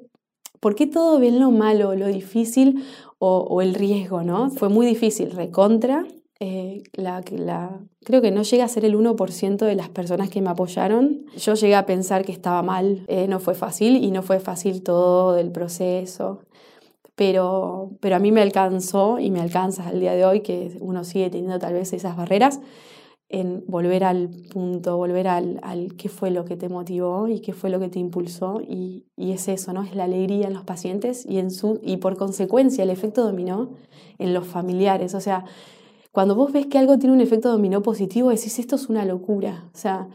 ¿Por 0.62 0.76
qué 0.76 0.88
todo 0.88 1.20
ven 1.20 1.40
lo 1.40 1.52
malo, 1.52 1.94
lo 1.96 2.08
difícil 2.08 2.86
o, 3.18 3.62
el 3.62 3.76
riesgo? 3.76 4.24
¿no? 4.24 4.50
Fue 4.50 4.70
muy 4.70 4.88
difícil, 4.88 5.32
recontra. 5.32 6.06
Eh, 6.40 6.84
la, 6.94 7.22
la, 7.32 7.82
creo 8.06 8.22
que 8.22 8.32
no 8.32 8.44
llega 8.44 8.64
a 8.64 8.70
ser 8.70 8.86
el 8.86 8.96
1% 8.96 9.58
de 9.58 9.76
las 9.76 9.90
personas 9.90 10.30
que 10.30 10.42
me 10.42 10.50
apoyaron. 10.50 11.26
Yo 11.36 11.54
llegué 11.56 11.76
a 11.76 11.86
pensar 11.86 12.24
que 12.24 12.32
estaba 12.32 12.64
mal. 12.64 13.04
Eh, 13.08 13.28
no 13.28 13.42
fue 13.42 13.56
fácil 13.56 14.02
y 14.02 14.12
no 14.12 14.22
fue 14.22 14.40
fácil 14.40 14.82
todo 14.82 15.38
el 15.38 15.52
proceso. 15.52 16.40
Pero, 17.16 17.92
pero 18.00 18.16
a 18.16 18.20
mí 18.20 18.32
me 18.32 18.42
alcanzó 18.42 19.20
y 19.20 19.32
me 19.32 19.42
alcanza 19.42 19.86
al 19.90 20.00
día 20.00 20.14
de 20.14 20.24
hoy 20.24 20.40
que 20.40 20.78
uno 20.80 21.04
sigue 21.04 21.30
teniendo 21.30 21.60
tal 21.60 21.74
vez 21.74 21.92
esas 21.92 22.16
barreras 22.16 22.62
en 23.30 23.64
volver 23.68 24.04
al 24.04 24.30
punto, 24.52 24.98
volver 24.98 25.28
al, 25.28 25.60
al, 25.62 25.96
qué 25.96 26.10
fue 26.10 26.32
lo 26.32 26.46
que 26.46 26.58
te 26.58 26.68
motivó 26.68 27.28
y 27.28 27.42
qué 27.42 27.54
fue 27.54 27.70
lo 27.70 27.80
que 27.80 27.88
te 27.88 28.00
impulsó. 28.00 28.60
Y, 28.68 29.06
y, 29.16 29.32
es 29.32 29.48
eso, 29.48 29.72
¿no? 29.72 29.84
Es 29.84 29.96
la 29.96 30.06
alegría 30.06 30.48
en 30.48 30.54
los 30.54 30.64
pacientes 30.64 31.26
y, 31.28 31.38
en 31.38 31.52
su, 31.52 31.80
y 31.84 31.98
por 31.98 32.18
consecuencia 32.18 32.84
el 32.84 32.90
efecto 32.90 33.24
dominó 33.24 33.76
en 34.18 34.34
los 34.34 34.48
familiares. 34.48 35.14
O 35.14 35.22
sea, 35.22 35.46
cuando 36.12 36.34
vos 36.36 36.52
ves 36.52 36.66
que 36.66 36.80
algo 36.80 36.98
tiene 36.98 37.14
un 37.14 37.22
efecto 37.22 37.52
dominó 37.52 37.84
positivo, 37.84 38.30
decís, 38.30 38.58
esto 38.58 38.76
es 38.76 38.90
una 38.90 39.06
locura. 39.06 39.70
O 39.76 39.78
sea, 39.78 40.10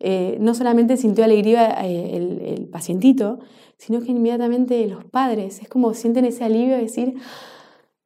eh, 0.00 0.36
no 0.40 0.52
solamente 0.54 0.96
sintió 0.96 1.24
alegría 1.24 1.86
eh, 1.86 2.16
el, 2.16 2.40
el, 2.40 2.66
pacientito, 2.66 3.38
sino 3.78 4.00
que 4.00 4.10
inmediatamente 4.10 4.84
los 4.88 5.04
padres, 5.04 5.62
es 5.62 5.68
como 5.68 5.94
sienten 5.94 6.24
ese 6.24 6.42
alivio 6.42 6.74
de 6.74 6.82
decir, 6.82 7.14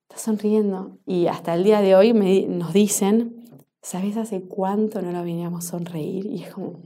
está 0.09 0.19
sonriendo. 0.19 0.99
Y 1.07 1.29
hasta 1.29 1.55
el 1.55 1.65
día 1.65 1.81
de 1.81 1.97
hoy 1.97 2.13
me, 2.13 2.43
nos 2.43 2.75
dicen, 2.75 3.40
¿sabes 3.83 4.17
hace 4.17 4.43
cuánto 4.43 5.03
no 5.03 5.13
lo 5.13 5.23
veníamos 5.25 5.67
a 5.67 5.71
sonreír? 5.71 6.27
Y 6.27 6.43
es 6.43 6.55
como, 6.55 6.81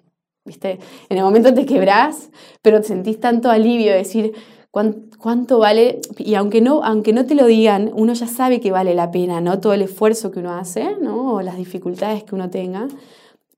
viste, 0.44 0.78
en 1.08 1.18
el 1.18 1.24
momento 1.24 1.52
te 1.54 1.66
quebrás, 1.66 2.30
pero 2.62 2.80
te 2.80 2.88
sentís 2.88 3.20
tanto 3.20 3.50
alivio 3.50 3.92
de 3.92 3.98
decir 3.98 4.32
cuánto, 4.70 5.58
vale, 5.58 6.00
y 6.18 6.34
aunque 6.34 6.60
no, 6.60 6.82
aunque 6.82 7.12
no 7.12 7.26
te 7.26 7.36
lo 7.36 7.46
digan, 7.46 7.92
uno 7.94 8.12
ya 8.12 8.26
sabe 8.26 8.60
que 8.60 8.72
vale 8.72 8.94
la 8.94 9.10
pena, 9.12 9.40
¿no? 9.40 9.60
Todo 9.60 9.72
el 9.72 9.82
esfuerzo 9.82 10.32
que 10.32 10.40
uno 10.40 10.52
hace, 10.52 10.96
¿no? 11.00 11.34
O 11.34 11.42
las 11.42 11.56
dificultades 11.56 12.24
que 12.24 12.34
uno 12.34 12.50
tenga. 12.50 12.88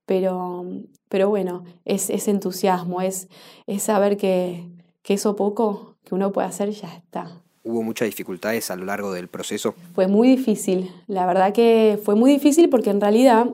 Pero, 0.05 0.65
pero 1.09 1.29
bueno, 1.29 1.63
es, 1.85 2.09
es 2.09 2.27
entusiasmo, 2.27 3.01
es, 3.01 3.29
es 3.65 3.83
saber 3.83 4.15
que, 4.17 4.69
que 5.01 5.15
eso 5.15 5.35
poco 5.35 5.95
que 6.03 6.15
uno 6.15 6.31
puede 6.31 6.47
hacer 6.47 6.69
ya 6.71 6.87
está. 6.93 7.41
¿Hubo 7.67 7.83
muchas 7.83 8.05
dificultades 8.05 8.71
a 8.71 8.77
lo 8.77 8.85
largo 8.85 9.11
del 9.11 9.27
proceso? 9.27 9.75
Fue 9.93 10.07
muy 10.07 10.29
difícil, 10.29 10.89
la 11.07 11.25
verdad 11.25 11.51
que 11.51 11.99
fue 12.01 12.15
muy 12.15 12.31
difícil 12.31 12.69
porque 12.69 12.91
en 12.91 13.01
realidad 13.01 13.47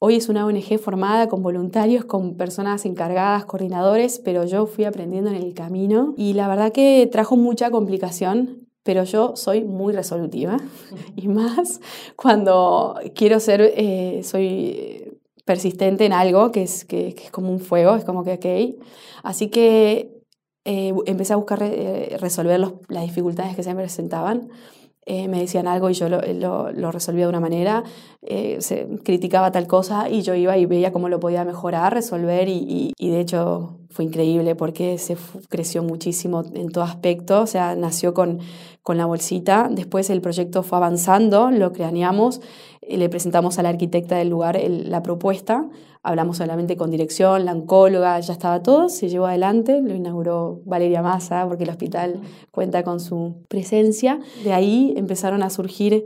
hoy 0.00 0.16
es 0.16 0.28
una 0.28 0.44
ONG 0.44 0.80
formada 0.80 1.28
con 1.28 1.44
voluntarios, 1.44 2.04
con 2.04 2.36
personas 2.36 2.84
encargadas, 2.86 3.44
coordinadores, 3.44 4.18
pero 4.18 4.44
yo 4.44 4.66
fui 4.66 4.84
aprendiendo 4.84 5.30
en 5.30 5.36
el 5.36 5.54
camino 5.54 6.12
y 6.16 6.32
la 6.32 6.48
verdad 6.48 6.72
que 6.72 7.08
trajo 7.12 7.36
mucha 7.36 7.70
complicación, 7.70 8.66
pero 8.82 9.04
yo 9.04 9.36
soy 9.36 9.62
muy 9.62 9.92
resolutiva 9.92 10.56
y 11.14 11.28
más 11.28 11.80
cuando 12.16 12.98
quiero 13.14 13.38
ser, 13.38 13.60
eh, 13.76 14.22
soy 14.24 15.20
persistente 15.44 16.04
en 16.04 16.12
algo 16.12 16.50
que 16.50 16.64
es, 16.64 16.84
que, 16.84 17.14
que 17.14 17.26
es 17.26 17.30
como 17.30 17.52
un 17.52 17.60
fuego, 17.60 17.94
es 17.94 18.04
como 18.04 18.24
que, 18.24 18.32
ok. 18.32 18.84
Así 19.22 19.50
que 19.50 20.21
eh, 20.64 20.92
empecé 21.06 21.32
a 21.32 21.36
buscar 21.36 21.60
eh, 21.62 22.16
resolver 22.20 22.60
las 22.60 23.02
dificultades 23.02 23.56
que 23.56 23.62
se 23.62 23.74
me 23.74 23.82
presentaban. 23.82 24.50
Eh, 25.04 25.26
me 25.26 25.40
decían 25.40 25.66
algo 25.66 25.90
y 25.90 25.94
yo 25.94 26.08
lo, 26.08 26.20
lo, 26.70 26.92
resolvía 26.92 27.24
de 27.24 27.30
una 27.30 27.40
manera, 27.40 27.82
se 28.20 28.86
criticaba 29.02 29.50
tal 29.50 29.66
cosa 29.66 30.08
y 30.08 30.22
yo 30.22 30.36
iba 30.36 30.56
y 30.56 30.64
veía 30.64 30.92
cómo 30.92 31.08
lo 31.08 31.18
podía 31.18 31.44
mejorar, 31.44 31.92
resolver 31.92 32.48
y, 32.48 32.92
y, 32.96 33.10
de 33.10 33.18
hecho 33.18 33.80
fue 33.90 34.04
increíble 34.04 34.54
porque 34.54 34.98
se 34.98 35.16
creció 35.48 35.82
muchísimo 35.82 36.44
en 36.54 36.70
todo 36.70 36.84
aspecto, 36.84 37.40
o 37.40 37.46
sea, 37.48 37.74
nació 37.74 38.14
con, 38.14 38.38
con 38.82 38.96
la 38.96 39.06
bolsita, 39.06 39.68
después 39.68 40.08
el 40.08 40.20
proyecto 40.20 40.62
fue 40.62 40.78
avanzando, 40.78 41.50
lo 41.50 41.72
craneamos, 41.72 42.40
le 42.96 43.08
presentamos 43.08 43.58
a 43.58 43.62
la 43.62 43.70
arquitecta 43.70 44.16
del 44.16 44.28
lugar 44.28 44.60
la 44.68 45.02
propuesta, 45.02 45.68
Hablamos 46.04 46.38
solamente 46.38 46.76
con 46.76 46.90
dirección, 46.90 47.44
la 47.44 47.52
oncóloga, 47.52 48.18
ya 48.18 48.32
estaba 48.32 48.60
todo, 48.60 48.88
se 48.88 49.08
llevó 49.08 49.26
adelante, 49.26 49.80
lo 49.80 49.94
inauguró 49.94 50.60
Valeria 50.64 51.00
Massa 51.00 51.46
porque 51.46 51.62
el 51.62 51.70
hospital 51.70 52.20
cuenta 52.50 52.82
con 52.82 52.98
su 52.98 53.36
presencia. 53.46 54.18
De 54.42 54.52
ahí 54.52 54.94
empezaron 54.96 55.44
a 55.44 55.50
surgir 55.50 56.04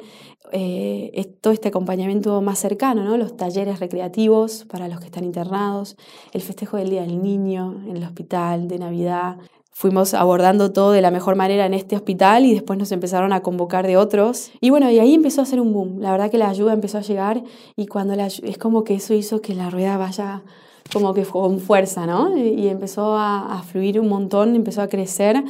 eh, 0.53 1.33
todo 1.41 1.55
este 1.55 1.69
acompañamiento 1.69 2.43
más 2.43 2.59
cercano, 2.59 3.05
¿no? 3.05 3.17
los 3.17 3.39
talleres 3.39 3.81
recreativos 3.81 4.67
para 4.67 4.87
los 4.87 5.01
que 5.01 5.07
están 5.07 5.25
internados, 5.25 5.97
el 6.35 6.43
festejo 6.43 6.77
del 6.77 6.91
Día 6.91 7.01
del 7.01 7.23
Niño 7.23 7.83
en 7.89 7.97
el 7.97 8.05
hospital, 8.05 8.69
de 8.69 8.79
Navidad, 8.79 9.39
fuimos 9.77 10.15
abordando 10.15 10.73
todo 10.73 10.93
de 10.93 11.03
la 11.03 11.11
mejor 11.11 11.37
manera 11.37 11.67
en 11.67 11.75
este 11.75 11.97
hospital 11.97 12.47
y 12.47 12.55
después 12.55 12.79
nos 12.79 12.93
empezaron 12.93 13.35
a 13.35 13.43
convocar 13.43 13.87
de 13.87 13.99
otros. 13.99 14.51
Y 14.63 14.71
bueno, 14.71 14.91
y 14.91 14.99
ahí 15.01 15.13
empezó 15.13 15.43
a 15.43 15.45
ser 15.45 15.61
un 15.61 15.75
boom. 15.75 16.01
La 16.01 16.13
verdad 16.13 16.31
que 16.31 16.39
la 16.39 16.49
ayuda 16.49 16.73
empezó 16.73 16.97
a 16.97 17.03
llegar 17.03 17.45
y 17.77 17.87
cuando 17.87 18.17
la, 18.17 18.25
es 18.27 18.57
como 18.57 18.85
que 18.85 18.95
eso 18.95 19.13
hizo 19.13 19.43
que 19.43 19.55
la 19.55 19.69
rueda 19.69 19.99
vaya 19.99 20.43
como 20.91 21.13
que 21.13 21.25
con 21.27 21.61
fuerza, 21.61 22.07
¿no? 22.07 22.35
Y 22.39 22.69
empezó 22.69 23.19
a, 23.19 23.59
a 23.59 23.63
fluir 23.65 24.01
un 24.01 24.09
montón, 24.09 24.57
empezó 24.57 24.81
a 24.81 24.89
crecer, 24.89 25.45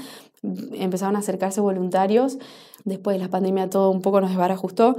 empezaron 0.72 1.14
a 1.14 1.20
acercarse 1.20 1.60
voluntarios. 1.60 2.36
Después 2.86 3.16
de 3.18 3.24
la 3.24 3.28
pandemia 3.28 3.68
todo 3.68 3.90
un 3.90 4.00
poco 4.00 4.20
nos 4.20 4.30
desbarajustó, 4.30 4.96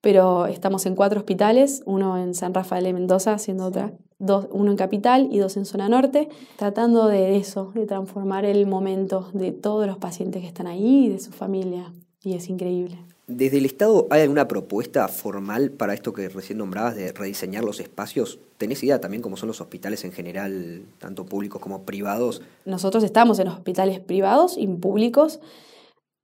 pero 0.00 0.46
estamos 0.46 0.84
en 0.86 0.96
cuatro 0.96 1.20
hospitales, 1.20 1.82
uno 1.86 2.18
en 2.18 2.34
San 2.34 2.52
Rafael 2.52 2.82
de 2.82 2.92
Mendoza, 2.92 3.32
haciendo 3.32 3.66
otra 3.66 3.92
dos, 4.18 4.48
uno 4.50 4.72
en 4.72 4.76
capital 4.76 5.28
y 5.30 5.38
dos 5.38 5.56
en 5.56 5.64
zona 5.64 5.88
norte, 5.88 6.28
tratando 6.56 7.06
de 7.06 7.36
eso, 7.36 7.70
de 7.76 7.86
transformar 7.86 8.44
el 8.44 8.66
momento 8.66 9.30
de 9.32 9.52
todos 9.52 9.86
los 9.86 9.98
pacientes 9.98 10.42
que 10.42 10.48
están 10.48 10.66
ahí 10.66 11.06
y 11.06 11.08
de 11.10 11.20
su 11.20 11.30
familia. 11.30 11.92
Y 12.24 12.34
es 12.34 12.48
increíble. 12.48 12.98
¿Desde 13.28 13.58
el 13.58 13.66
Estado 13.66 14.08
hay 14.10 14.22
alguna 14.22 14.48
propuesta 14.48 15.06
formal 15.06 15.70
para 15.70 15.94
esto 15.94 16.12
que 16.12 16.28
recién 16.28 16.58
nombrabas 16.58 16.96
de 16.96 17.12
rediseñar 17.12 17.62
los 17.62 17.78
espacios? 17.78 18.40
¿Tenés 18.56 18.82
idea 18.82 19.00
también 19.00 19.22
cómo 19.22 19.36
son 19.36 19.46
los 19.46 19.60
hospitales 19.60 20.04
en 20.04 20.10
general, 20.10 20.82
tanto 20.98 21.24
públicos 21.24 21.60
como 21.60 21.82
privados? 21.82 22.42
Nosotros 22.64 23.04
estamos 23.04 23.38
en 23.38 23.48
hospitales 23.48 24.00
privados 24.00 24.56
y 24.58 24.66
públicos 24.66 25.38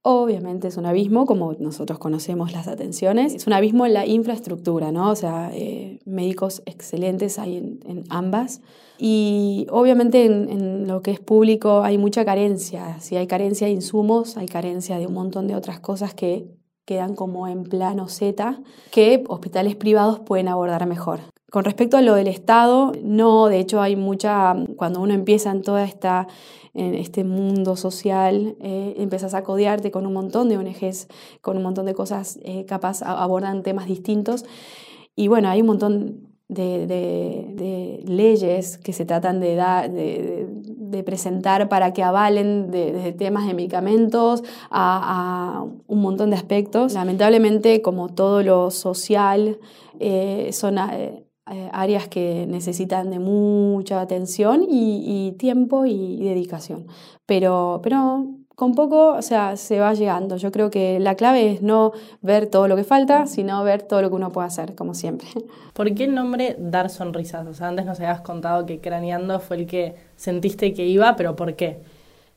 Obviamente 0.07 0.67
es 0.67 0.77
un 0.77 0.85
abismo, 0.85 1.25
como 1.25 1.53
nosotros 1.53 1.97
conocemos 1.97 2.53
las 2.53 2.67
atenciones, 2.67 3.33
es 3.33 3.47
un 3.47 3.53
abismo 3.53 3.87
en 3.87 3.95
la 3.95 4.05
infraestructura, 4.05 4.91
¿no? 4.91 5.09
O 5.09 5.15
sea, 5.15 5.49
eh, 5.51 5.99
médicos 6.05 6.61
excelentes 6.67 7.39
hay 7.39 7.57
en, 7.57 8.03
ambas. 8.09 8.61
Y 8.99 9.65
obviamente 9.71 10.25
en, 10.25 10.47
en, 10.51 10.87
lo 10.87 11.01
que 11.01 11.09
es 11.09 11.19
público 11.19 11.81
hay 11.81 11.97
mucha 11.97 12.23
carencia. 12.23 12.99
Si 12.99 13.15
hay 13.15 13.25
carencia 13.25 13.65
de 13.65 13.73
insumos, 13.73 14.37
hay 14.37 14.45
carencia 14.45 14.99
de 14.99 15.07
un 15.07 15.15
montón 15.15 15.47
de 15.47 15.55
otras 15.55 15.79
cosas 15.79 16.13
que 16.13 16.45
quedan 16.85 17.15
como 17.15 17.47
en 17.47 17.63
plano 17.63 18.07
Z, 18.07 18.61
que 18.91 19.23
hospitales 19.27 19.75
privados 19.75 20.19
pueden 20.19 20.49
abordar 20.49 20.85
mejor. 20.85 21.21
Con 21.49 21.63
respecto 21.63 21.97
a 21.97 22.01
lo 22.01 22.13
del 22.13 22.27
Estado, 22.27 22.91
no, 23.01 23.47
de 23.47 23.59
hecho 23.59 23.81
hay 23.81 23.95
mucha, 23.95 24.55
cuando 24.75 25.01
uno 25.01 25.15
empieza 25.15 25.51
en 25.51 25.63
toda 25.63 25.83
esta, 25.83 26.27
en 26.75 26.93
este 26.93 27.23
mundo 27.23 27.75
social, 27.77 28.55
eh, 28.59 28.95
empiezas 28.97 29.33
a 29.33 29.43
codearte 29.43 29.91
con 29.91 30.05
un 30.05 30.13
montón 30.13 30.49
de 30.49 30.57
ONGs, 30.57 31.07
con 31.41 31.57
un 31.57 31.63
montón 31.63 31.85
de 31.85 31.93
cosas, 31.93 32.37
eh, 32.43 32.65
capaz 32.65 33.01
abordan 33.01 33.63
temas 33.63 33.87
distintos. 33.87 34.45
Y 35.15 35.29
bueno, 35.29 35.49
hay 35.49 35.61
un 35.61 35.67
montón 35.67 36.35
de, 36.47 36.85
de, 36.85 38.03
leyes 38.05 38.77
que 38.77 38.93
se 38.93 39.05
tratan 39.05 39.39
de, 39.39 39.55
dar, 39.55 39.89
de, 39.91 41.03
presentar 41.05 41.69
para 41.69 41.91
que 41.93 42.03
avalen 42.03 42.71
desde 42.71 43.11
temas 43.11 43.47
de 43.47 43.53
medicamentos 43.53 44.43
a, 44.69 45.65
un 45.87 46.01
montón 46.01 46.29
de 46.29 46.35
aspectos. 46.35 46.93
Lamentablemente, 46.93 47.81
como 47.81 48.09
todo 48.09 48.43
lo 48.43 48.71
social, 48.71 49.59
eh, 49.99 50.49
son 50.51 50.77
eh, 51.51 51.69
áreas 51.73 52.07
que 52.07 52.47
necesitan 52.47 53.11
de 53.11 53.19
mucha 53.19 54.01
atención 54.01 54.65
y, 54.67 55.33
tiempo 55.37 55.85
y, 55.85 56.17
dedicación. 56.23 56.87
Pero, 57.27 57.81
pero 57.83 58.25
con 58.55 58.73
poco, 58.73 59.13
o 59.13 59.21
sea, 59.21 59.55
se 59.55 59.79
va 59.79 59.93
llegando. 59.93 60.37
Yo 60.37 60.51
creo 60.51 60.71
que 60.71 60.99
la 60.99 61.15
clave 61.15 61.51
es 61.51 61.61
no 61.61 61.91
ver 62.21 62.47
todo 62.47 62.67
lo 62.67 62.75
que 62.75 62.83
falta, 62.83 63.27
sino 63.27 63.63
ver 63.63 63.83
todo 63.83 64.01
lo 64.01 64.09
que 64.09 64.15
uno 64.15 64.31
puede 64.31 64.47
hacer, 64.47 64.73
como 64.73 64.95
siempre. 64.95 65.27
¿Por 65.73 65.93
qué 65.93 66.05
el 66.05 66.15
nombre 66.15 66.55
Dar 66.57 66.89
Sonrisas? 66.89 67.45
O 67.45 67.53
sea, 67.53 67.67
antes 67.67 67.85
nos 67.85 67.99
habías 67.99 68.21
contado 68.21 68.65
que 68.65 68.79
Craneando 68.79 69.39
fue 69.39 69.57
el 69.57 69.67
que 69.67 69.95
sentiste 70.15 70.73
que 70.73 70.85
iba, 70.87 71.15
pero 71.15 71.35
¿por 71.35 71.55
qué? 71.55 71.79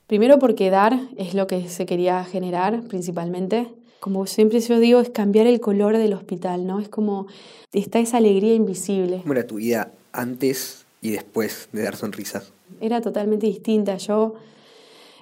Primero 0.07 0.39
porque 0.39 0.71
dar 0.71 0.99
es 1.17 1.35
lo 1.35 1.47
que 1.47 1.69
se 1.69 1.87
quería 1.87 2.25
generar 2.25 2.83
principalmente. 2.89 3.69
Como 4.01 4.27
siempre 4.27 4.61
yo 4.61 4.79
digo, 4.79 5.01
es 5.01 5.11
cambiar 5.11 5.47
el 5.47 5.61
color 5.61 5.97
del 5.97 6.13
hospital, 6.13 6.67
¿no? 6.67 6.81
Es 6.81 6.89
como, 6.89 7.27
está 7.73 7.99
esa 7.99 8.19
alegría 8.19 8.55
invisible. 8.55 9.21
¿Cómo 9.23 9.35
era 9.35 9.47
tu 9.47 9.57
vida 9.57 9.93
antes 10.13 10.87
y 11.01 11.11
después 11.11 11.69
de 11.73 11.83
dar 11.83 11.97
sonrisas? 11.97 12.53
Era 12.81 13.01
totalmente 13.01 13.47
distinta. 13.47 13.97
Yo 13.97 14.35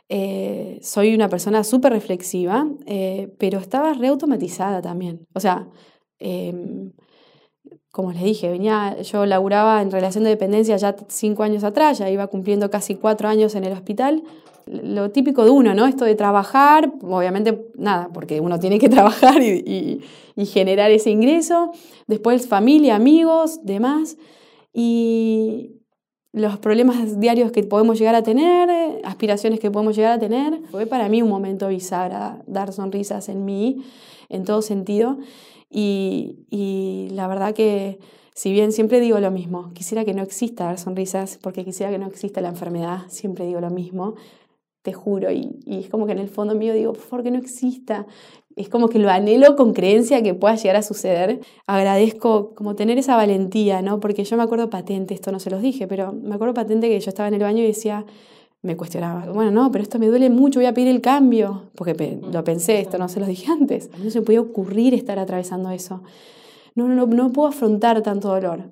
eh, 0.09 0.79
soy 0.83 1.15
una 1.15 1.29
persona 1.29 1.65
súper 1.65 1.93
reflexiva, 1.93 2.69
eh, 2.87 3.33
pero 3.39 3.59
estaba 3.59 3.93
reautomatizada 3.95 4.81
también. 4.83 5.27
O 5.33 5.41
sea, 5.41 5.69
em, 6.19 6.93
como 7.91 8.13
les 8.13 8.23
dije, 8.23 8.51
venía, 8.51 9.01
yo 9.03 9.27
laburaba 9.27 9.81
en 9.83 9.91
relación 9.91 10.25
de 10.25 10.31
dependencia 10.31 10.77
ya 10.77 10.95
cinco 11.09 11.43
años 11.43 11.65
atrás, 11.65 11.99
ya 11.99 12.11
iba 12.11 12.27
cumpliendo 12.27 12.71
casi 12.71 12.95
cuatro 12.95 13.29
años 13.29 13.55
en 13.55 13.65
el 13.65 13.73
hospital. 13.73 14.23
Lo 14.67 15.11
típico 15.11 15.45
de 15.45 15.51
uno, 15.51 15.75
¿no? 15.75 15.87
Esto 15.87 16.05
de 16.05 16.15
trabajar, 16.15 16.93
obviamente 17.03 17.67
nada, 17.77 18.11
porque 18.13 18.41
uno 18.41 18.59
tiene 18.59 18.79
que 18.79 18.89
trabajar 18.91 19.43
y, 19.43 20.03
y 20.35 20.47
generar 20.47 20.91
ese 20.91 21.11
ingreso. 21.11 21.73
Después 22.07 22.47
familia, 22.49 22.97
amigos, 22.97 23.61
demás. 23.65 24.17
Y, 24.73 25.77
los 26.37 26.59
problemas 26.59 27.19
diarios 27.19 27.51
que 27.51 27.63
podemos 27.63 27.99
llegar 27.99 28.15
a 28.15 28.23
tener, 28.23 29.01
aspiraciones 29.05 29.59
que 29.59 29.71
podemos 29.71 29.97
llegar 29.97 30.13
a 30.13 30.19
tener. 30.19 30.61
Fue 30.71 30.85
para 30.85 31.09
mí 31.09 31.23
un 31.23 31.31
momento 31.31 31.69
bisagra, 31.69 32.43
dar 32.47 32.75
sonrisas 32.75 33.31
en 33.31 33.47
mí, 33.47 33.83
en 34.29 34.45
todo 34.45 34.61
sentido. 34.61 35.17
Y, 35.71 37.09
la 37.13 37.27
verdad 37.27 37.55
que, 37.55 38.01
si 38.35 38.53
bien 38.53 38.73
siempre 38.73 39.01
digo 39.01 39.19
lo 39.19 39.31
mismo, 39.31 39.73
quisiera 39.73 40.05
que 40.05 40.13
no 40.13 40.23
exista 40.23 40.65
dar 40.65 40.79
sonrisas, 40.79 41.39
porque 41.41 41.65
quisiera 41.65 41.91
que 41.91 41.99
no 41.99 42.07
exista 42.07 42.43
la 42.43 42.49
enfermedad, 42.49 43.05
siempre 43.09 43.47
digo 43.47 43.63
lo 43.63 43.71
mismo, 43.71 44.17
te 44.87 44.95
juro, 44.95 45.31
y, 45.31 45.59
y, 45.67 45.81
es 45.81 45.91
como 45.91 46.07
que 46.07 46.13
en 46.13 46.19
el 46.21 46.29
fondo 46.29 46.55
mío 46.55 46.73
digo, 46.73 46.95
por 46.95 47.03
favor, 47.03 47.25
que 47.25 47.31
no 47.31 47.39
exista 47.39 48.07
es 48.57 48.71
como 48.71 48.89
que 48.89 48.99
lo 48.99 49.11
anhelo 49.11 49.55
con 49.55 49.75
creencia 49.75 50.23
que 50.23 50.33
pueda 50.33 50.57
llegar 50.57 50.77
a 50.77 50.83
suceder. 50.83 51.41
Agradezco 51.67 52.55
como 52.55 52.75
tener 52.75 52.97
esa 52.97 53.15
valentía, 53.15 53.83
¿no? 53.83 54.01
Porque 54.01 54.25
yo 54.25 54.37
me 54.39 54.43
acuerdo 54.43 54.71
patente, 54.71 55.13
esto 55.13 55.31
no 55.31 55.39
se 55.39 55.51
los 55.51 55.61
dije, 55.61 55.87
pero 55.87 56.13
me 56.13 56.35
acuerdo 56.35 56.55
patente 56.55 56.89
que 56.89 56.99
yo 56.99 57.11
estaba 57.11 57.29
en 57.29 57.35
el 57.35 57.43
baño 57.43 57.63
y 57.63 57.67
decía, 57.67 58.07
me 58.63 58.75
cuestionaba, 58.77 59.31
bueno, 59.31 59.51
no, 59.51 59.71
pero 59.71 59.83
esto 59.83 59.99
me 59.99 60.07
duele 60.07 60.31
mucho, 60.31 60.59
voy 60.59 60.67
a 60.67 60.73
pedir 60.73 60.89
el 60.89 61.03
cambio, 61.03 61.65
porque 61.75 62.19
lo 62.33 62.43
pensé, 62.45 62.81
esto 62.81 62.97
no 62.97 63.11
se 63.11 63.21
los 63.21 63.29
dije 63.29 63.53
antes. 63.53 63.91
No 64.03 64.11
se 64.11 64.21
me 64.21 64.25
podía 64.25 64.41
ocurrir 64.41 64.95
estar 64.95 65.19
atravesando 65.19 65.71
eso. 65.71 66.03
No, 66.75 66.89
no, 66.89 67.07
no 67.07 67.33
puedo 67.33 67.49
afrontar 67.49 68.01
tanto 68.01 68.29
dolor. 68.29 68.71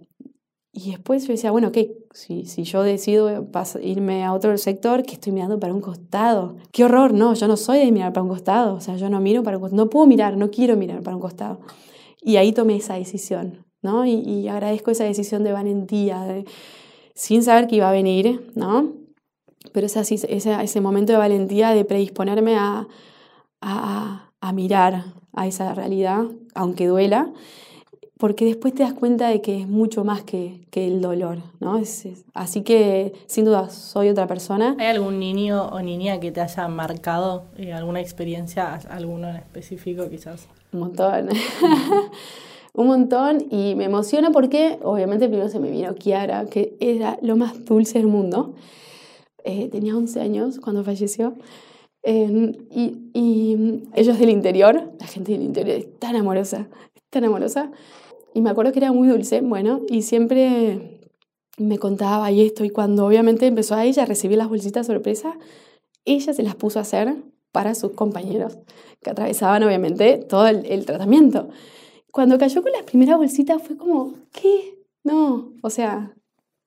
Y 0.73 0.93
después 0.93 1.27
yo 1.27 1.35
decía, 1.35 1.51
bueno, 1.51 1.73
¿qué? 1.73 2.04
Si, 2.15 2.47
si 2.47 2.63
yo 2.63 2.85
decido 2.85 3.49
irme 3.83 4.25
a 4.25 4.33
otro 4.33 4.57
sector, 4.57 5.03
que 5.03 5.15
estoy 5.15 5.33
mirando 5.33 5.59
para 5.59 5.75
un 5.75 5.81
costado. 5.81 6.55
Qué 6.71 6.85
horror, 6.85 7.13
no, 7.13 7.35
yo 7.35 7.49
no 7.49 7.57
soy 7.57 7.79
de 7.79 7.91
mirar 7.91 8.13
para 8.13 8.23
un 8.23 8.29
costado. 8.29 8.77
O 8.77 8.81
sea, 8.81 8.95
yo 8.95 9.11
no 9.11 9.21
miro 9.21 9.43
para 9.43 9.57
un 9.57 9.63
costado. 9.63 9.85
No 9.85 9.91
puedo 9.91 10.07
mirar, 10.07 10.37
no 10.37 10.49
quiero 10.49 10.77
mirar 10.77 11.03
para 11.03 11.17
un 11.17 11.21
costado. 11.21 11.59
Y 12.23 12.37
ahí 12.37 12.53
tomé 12.53 12.77
esa 12.77 12.95
decisión, 12.95 13.67
¿no? 13.83 14.07
Y, 14.07 14.47
agradezco 14.47 14.93
esa 14.93 15.03
decisión 15.03 15.43
de 15.43 15.51
valentía, 15.51 16.45
sin 17.17 17.43
saber 17.43 17.67
que 17.67 17.77
iba 17.77 17.89
a 17.89 17.93
venir, 17.93 18.49
¿no? 18.55 18.93
Pero 19.73 19.87
ese, 19.87 20.01
ese, 20.01 20.63
ese 20.63 20.81
momento 20.81 21.13
de 21.13 21.19
valentía 21.19 21.71
de 21.71 21.85
predisponerme 21.85 22.55
a, 22.55 22.87
a, 23.61 24.31
a 24.41 24.53
mirar 24.53 25.15
a 25.33 25.49
esa 25.49 25.75
realidad, 25.75 26.27
aunque 26.55 26.87
duela 26.87 27.33
porque 28.19 28.45
después 28.45 28.75
te 28.75 28.85
das 28.85 28.93
cuenta 28.93 29.29
de 29.29 29.41
que 29.41 29.61
es 29.61 29.69
mucho 29.69 30.05
más 30.05 30.23
que, 30.23 30.61
que 30.71 30.87
el 30.87 31.01
dolor, 31.01 31.39
¿no? 31.61 31.81
así 32.35 32.63
que, 32.63 33.13
sin 33.27 33.45
duda, 33.45 33.71
soy 33.71 34.09
otra 34.09 34.27
persona. 34.27 34.77
¿Hay 34.79 34.87
algún 34.87 35.19
niño 35.19 35.67
o 35.67 35.81
niña 35.83 36.21
que 36.21 36.31
te 36.31 36.41
haya 36.41 36.69
marcado 36.69 37.47
eh, 37.57 37.73
alguna 37.73 38.01
experiencia, 38.01 38.75
alguno 38.89 39.29
en 39.29 39.37
específico 39.37 40.09
quizás? 40.09 40.49
Un 40.73 40.81
montón. 40.81 41.29
Un 42.77 42.89
montón 42.89 43.47
y 43.51 43.77
me 43.77 43.85
emociona 43.85 44.33
porque 44.33 44.81
obviamente 44.83 45.29
primero 45.29 45.49
se 45.49 45.61
me 45.61 45.71
vino 45.71 45.95
Kiara, 45.95 46.47
que 46.47 46.77
era 46.81 47.19
lo 47.23 47.37
más 47.37 47.65
dulce 47.65 47.99
del 47.99 48.09
mundo. 48.09 48.57
Eh, 49.45 49.69
tenía 49.69 49.97
11 49.97 50.21
años 50.21 50.59
cuando 50.59 50.83
falleció. 50.83 51.35
Eh, 52.03 52.53
y, 52.73 53.11
y 53.15 53.85
ellos 53.95 54.19
del 54.19 54.31
interior, 54.31 54.91
la 54.99 55.07
gente 55.07 55.33
del 55.33 55.43
interior 55.43 55.79
es 55.79 55.99
tan 56.01 56.17
amorosa, 56.17 56.67
tan 57.11 57.23
amorosa. 57.23 57.71
Y 58.35 58.41
me 58.41 58.51
acuerdo 58.51 58.73
que 58.73 58.81
era 58.81 58.93
muy 58.93 59.09
dulce, 59.09 59.41
bueno, 59.41 59.81
y 59.89 60.03
siempre 60.03 61.01
me 61.57 61.79
contaba 61.79 62.31
y 62.33 62.45
esto, 62.45 62.65
y 62.65 62.71
cuando 62.71 63.07
obviamente 63.07 63.47
empezó 63.47 63.77
a 63.77 63.85
ella 63.85 64.05
recibir 64.05 64.37
las 64.39 64.49
bolsitas 64.49 64.89
sorpresa, 64.89 65.39
ella 66.05 66.35
se 66.35 66.43
las 66.43 66.57
puso 66.57 66.81
a 66.81 66.83
hacer 66.83 67.15
para 67.53 67.77
sus 67.77 67.93
compañeros, 67.93 68.59
que 69.01 69.11
atravesaban 69.11 69.63
obviamente 69.63 70.19
todo 70.19 70.49
el, 70.49 70.85
tratamiento. 70.85 71.49
Cuando 72.11 72.37
cayó 72.37 72.61
con 72.63 72.73
las 72.73 72.83
primeras 72.83 73.19
bolsitas 73.19 73.63
fue 73.63 73.77
como, 73.77 74.15
¿qué? 74.33 74.83
No, 75.05 75.53
o 75.63 75.71
sea, 75.71 76.17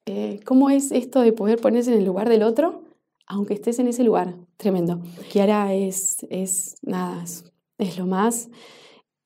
eh, 0.06 0.40
¿cómo 0.46 0.70
es 0.70 0.94
esto 0.94 1.20
de 1.20 1.34
poder 1.34 1.60
ponerse 1.60 1.92
en 1.92 1.98
el 2.00 2.06
lugar 2.06 2.30
del 2.30 2.44
otro, 2.44 2.84
aunque 3.26 3.56
estés 3.56 3.80
en 3.80 3.90
ese 3.90 4.06
lugar? 4.06 4.36
Tremendo. 4.56 5.02
Kiara 5.30 5.74
es, 5.74 6.26
es 6.30 6.78
nada, 6.82 7.26
es 7.78 7.98
lo 7.98 8.06
más. 8.06 8.50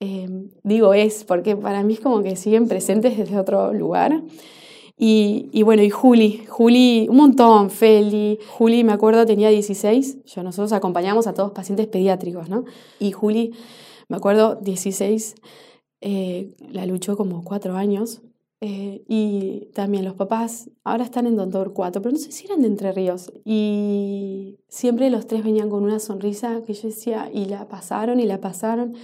Em, 0.04 0.48
digo 0.64 0.94
es, 0.94 1.22
porque 1.22 1.54
para 1.54 1.84
mí 1.84 1.92
es 1.94 2.00
como 2.00 2.24
que 2.24 2.34
siguen 2.34 2.66
presentes 2.66 3.16
desde 3.16 3.38
otro 3.38 3.72
lugar. 3.72 4.20
Y, 4.98 5.62
bueno, 5.62 5.82
y 5.82 5.90
Juli, 5.90 6.44
Juli, 6.48 7.06
un 7.08 7.16
montón, 7.16 7.70
Feli. 7.70 8.38
Juli, 8.48 8.82
me 8.82 8.92
acuerdo, 8.92 9.24
tenía 9.26 9.48
16. 9.48 10.24
Yo, 10.24 10.42
nosotros 10.42 10.72
acompañamos 10.72 11.28
a 11.28 11.34
todos 11.34 11.52
pacientes 11.52 11.86
pediátricos, 11.86 12.48
¿no? 12.48 12.64
Y 12.98 13.12
Juli, 13.12 13.52
me 14.08 14.16
acuerdo, 14.16 14.56
16, 14.56 15.36
eh, 16.00 16.52
la 16.68 16.84
luchó 16.86 17.16
como 17.16 17.44
cuatro 17.44 17.76
años. 17.76 18.22
Eh, 18.60 19.04
y 19.08 19.70
también 19.74 20.04
los 20.04 20.14
papás 20.14 20.70
ahora 20.84 21.02
están 21.04 21.26
en 21.26 21.36
Doctor 21.36 21.72
4, 21.72 22.00
pero 22.00 22.12
no 22.12 22.18
sé 22.18 22.30
si 22.30 22.46
eran 22.46 22.60
de 22.62 22.68
Entre 22.68 22.92
Ríos. 22.92 23.32
Y 23.44 24.58
siempre 24.68 25.10
los 25.10 25.26
tres 25.28 25.44
venían 25.44 25.70
con 25.70 25.84
una 25.84 26.00
sonrisa 26.00 26.62
que 26.64 26.74
yo 26.74 26.88
decía, 26.88 27.30
y 27.32 27.46
la 27.46 27.68
pasaron 27.68 28.18
y 28.18 28.24
la 28.24 28.40
pasaron. 28.40 28.94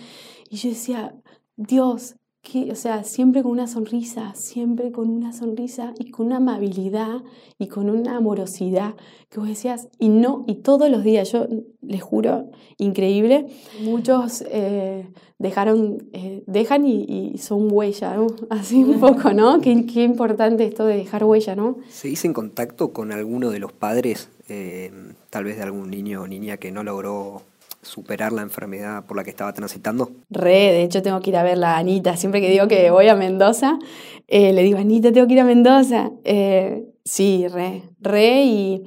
Y 0.51 0.57
yo 0.57 0.71
decía, 0.71 1.15
Dios, 1.57 2.17
que, 2.41 2.71
o 2.71 2.77
sea, 2.77 3.05
siempre 3.05 3.43
con 3.43 3.53
una 3.53 3.67
sonrisa, 3.67 4.35
siempre 4.35 4.93
con 4.93 5.11
una 5.11 5.33
sonrisa 5.33 5.93
y 5.99 6.11
con 6.11 6.27
una 6.27 6.37
amabilidad 6.37 7.23
y 7.59 7.67
con 7.67 7.91
una 7.91 8.17
amorosidad 8.17 8.95
que 9.29 9.41
vos 9.41 9.49
decías, 9.49 9.89
y 9.99 10.09
no, 10.09 10.45
y 10.47 10.57
todos 10.57 10.89
los 10.91 11.05
días, 11.05 11.31
yo 11.33 11.47
les 11.83 12.03
juro, 12.03 12.51
increíble, 12.79 13.47
muchos 13.83 14.43
eh, 14.51 15.11
dejaron, 15.39 16.09
eh, 16.13 16.43
dejan 16.47 16.87
y, 16.87 17.37
son 17.39 17.69
huella, 17.71 18.17
así 18.51 18.85
un 18.85 19.01
poco, 19.01 19.35
¿no? 19.35 19.61
Qué, 19.61 19.85
qué, 19.85 20.05
importante 20.05 20.65
esto 20.65 20.87
de 20.87 20.97
dejar 20.97 21.25
huella, 21.25 21.55
¿no? 21.55 21.77
¿Se 21.91 22.15
en 22.25 22.33
contacto 22.33 22.93
con 22.93 23.13
alguno 23.13 23.51
de 23.51 23.59
los 23.59 23.73
padres, 23.73 24.31
eh, 24.49 24.91
tal 25.29 25.45
vez 25.45 25.57
de 25.57 25.65
algún 25.65 25.91
niño 25.91 26.23
o 26.23 26.27
niña 26.27 26.57
que 26.57 26.73
no 26.73 26.83
logró 26.83 27.43
superar 27.89 28.33
la 28.33 28.43
enfermedad 28.43 29.05
por 29.07 29.17
la 29.17 29.25
que 29.25 29.31
estaba 29.31 29.53
transitando? 29.53 30.11
Re, 30.31 30.73
de 30.73 30.83
hecho 30.83 31.03
tengo 31.03 31.21
que 31.21 31.31
ir 31.31 31.37
a 31.37 31.43
ver 31.43 31.63
a 31.65 31.77
Anita. 31.77 32.17
Siempre 32.17 32.41
que 32.41 32.51
digo 32.51 32.69
que 32.69 32.91
voy 32.91 33.09
a 33.09 33.17
Mendoza, 33.17 33.79
eh, 34.27 34.53
le 34.53 34.63
digo, 34.63 34.79
Anita, 34.79 35.11
tengo 35.13 35.27
que 35.27 35.35
ir 35.35 35.41
a 35.41 35.45
Mendoza. 35.45 36.11
Eh, 36.25 36.87
sí, 37.05 37.49
re, 37.49 37.83
re 38.01 38.45
y, 38.45 38.83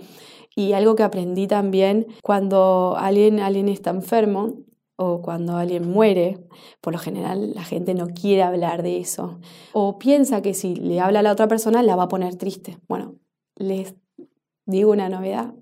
y, 0.55 0.73
algo 0.73 0.95
que 0.95 1.03
aprendí 1.03 1.47
también, 1.47 2.07
cuando 2.21 2.95
alguien, 2.97 3.39
alguien 3.39 3.67
está 3.67 3.89
enfermo 3.89 4.63
o 4.95 5.21
cuando 5.21 5.57
alguien 5.57 5.89
muere, 5.89 6.37
por 6.79 6.93
lo 6.93 6.99
general 6.99 7.53
la 7.55 7.63
gente 7.63 7.95
no 7.95 8.07
quiere 8.09 8.43
hablar 8.43 8.83
de 8.83 8.99
eso 8.99 9.39
o 9.73 9.97
piensa 9.97 10.43
que 10.43 10.53
si 10.53 10.75
le 10.75 10.99
habla 10.99 11.19
a 11.19 11.23
la 11.23 11.31
otra 11.31 11.47
persona 11.47 11.81
la 11.81 11.95
va 11.95 12.03
a 12.03 12.07
poner 12.07 12.35
triste. 12.35 12.77
Bueno, 12.87 13.15
les 13.55 13.95
digo 14.65 14.91
una 14.91 15.09
novedad, 15.09 15.55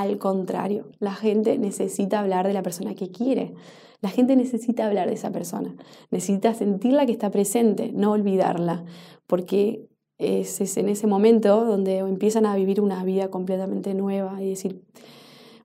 al 0.00 0.18
contrario, 0.18 0.86
la 1.00 1.12
gente 1.12 1.58
necesita 1.58 2.20
hablar 2.20 2.46
de 2.46 2.52
la 2.52 2.62
persona 2.62 2.94
que 2.94 3.10
quiere. 3.10 3.54
La 4.00 4.10
gente 4.10 4.36
necesita 4.36 4.86
hablar 4.86 5.08
de 5.08 5.14
esa 5.14 5.32
persona. 5.32 5.74
Necesita 6.12 6.54
sentirla 6.54 7.04
que 7.04 7.12
está 7.12 7.30
presente, 7.30 7.90
no 7.92 8.12
olvidarla. 8.12 8.84
Porque 9.26 9.88
es, 10.18 10.76
en 10.76 10.88
ese 10.88 11.08
momento 11.08 11.64
donde 11.64 11.98
empiezan 11.98 12.46
a 12.46 12.54
vivir 12.54 12.80
una 12.80 13.02
vida 13.02 13.28
completamente 13.28 13.94
nueva 13.94 14.40
y 14.40 14.50
decir, 14.50 14.84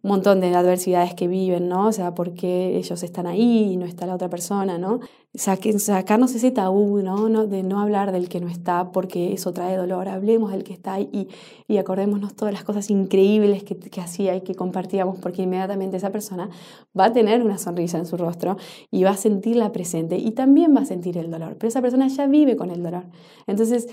montón 0.09 0.41
de 0.41 0.53
adversidades 0.53 1.13
que 1.13 1.27
viven, 1.27 1.69
¿no? 1.69 1.87
O 1.87 1.91
sea, 1.91 2.13
por 2.13 2.33
qué 2.33 2.77
ellos 2.77 3.03
están 3.03 3.25
ahí 3.25 3.71
y 3.71 3.77
no 3.77 3.85
está 3.85 4.05
la 4.05 4.15
otra 4.15 4.29
persona, 4.29 4.77
¿no? 4.77 4.99
sacarnos 5.35 6.35
ese 6.35 6.51
tabú, 6.51 7.01
¿no? 7.01 7.47
De 7.47 7.63
no 7.63 7.79
hablar 7.79 8.11
del 8.11 8.29
que 8.29 8.39
no 8.39 8.47
está 8.47 8.91
porque 8.91 9.33
eso 9.33 9.51
trae 9.51 9.75
dolor. 9.77 10.07
Hablemos 10.07 10.51
del 10.51 10.63
que 10.63 10.73
está 10.73 10.99
y, 10.99 11.27
y 11.67 11.77
acordémonos 11.77 12.35
todas 12.35 12.53
las 12.53 12.63
cosas 12.63 12.91
increíbles 12.91 13.63
que, 13.63 13.75
que 13.75 13.99
hacía 13.99 14.35
y 14.35 14.41
que 14.41 14.53
compartíamos 14.53 15.17
porque 15.17 15.41
inmediatamente 15.41 15.97
esa 15.97 16.11
persona 16.11 16.49
va 16.97 17.05
a 17.05 17.13
tener 17.13 17.41
una 17.41 17.57
sonrisa 17.57 17.97
en 17.97 18.05
su 18.05 18.15
rostro 18.15 18.57
y 18.91 19.03
va 19.05 19.11
a 19.11 19.17
sentirla 19.17 19.71
presente 19.71 20.17
y 20.17 20.31
también 20.31 20.75
va 20.75 20.81
a 20.81 20.85
sentir 20.85 21.17
el 21.17 21.31
dolor. 21.31 21.55
Pero 21.57 21.69
esa 21.69 21.81
persona 21.81 22.07
ya 22.09 22.27
vive 22.27 22.55
con 22.55 22.69
el 22.69 22.83
dolor. 22.83 23.05
Entonces, 23.47 23.87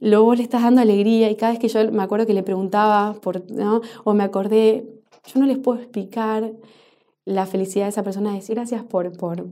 luego 0.00 0.34
le 0.34 0.42
estás 0.42 0.62
dando 0.62 0.80
alegría 0.80 1.30
y 1.30 1.36
cada 1.36 1.52
vez 1.52 1.60
que 1.60 1.68
yo 1.68 1.92
me 1.92 2.02
acuerdo 2.02 2.26
que 2.26 2.34
le 2.34 2.42
preguntaba 2.42 3.14
por, 3.20 3.48
¿no? 3.50 3.80
o 4.02 4.14
me 4.14 4.24
acordé, 4.24 4.99
yo 5.26 5.40
no 5.40 5.46
les 5.46 5.58
puedo 5.58 5.78
explicar 5.80 6.52
la 7.24 7.46
felicidad 7.46 7.84
de 7.84 7.90
esa 7.90 8.02
persona, 8.02 8.34
decir 8.34 8.56
gracias 8.56 8.82
por, 8.82 9.16
por, 9.16 9.46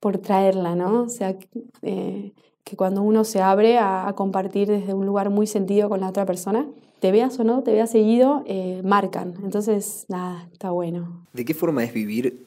por 0.00 0.18
traerla, 0.18 0.74
¿no? 0.74 1.02
O 1.02 1.08
sea, 1.08 1.36
eh, 1.82 2.32
que 2.64 2.76
cuando 2.76 3.02
uno 3.02 3.24
se 3.24 3.40
abre 3.40 3.78
a, 3.78 4.12
compartir 4.14 4.68
desde 4.68 4.94
un 4.94 5.06
lugar 5.06 5.30
muy 5.30 5.46
sentido 5.46 5.88
con 5.88 6.00
la 6.00 6.08
otra 6.08 6.26
persona, 6.26 6.66
te 7.00 7.12
veas 7.12 7.38
o 7.38 7.44
no, 7.44 7.62
te 7.62 7.72
veas 7.72 7.90
seguido, 7.90 8.42
eh, 8.46 8.82
marcan. 8.84 9.34
Entonces, 9.42 10.04
nada, 10.08 10.48
está 10.52 10.70
bueno. 10.70 11.26
¿De 11.32 11.44
qué 11.44 11.54
forma 11.54 11.84
es 11.84 11.92
vivir 11.92 12.44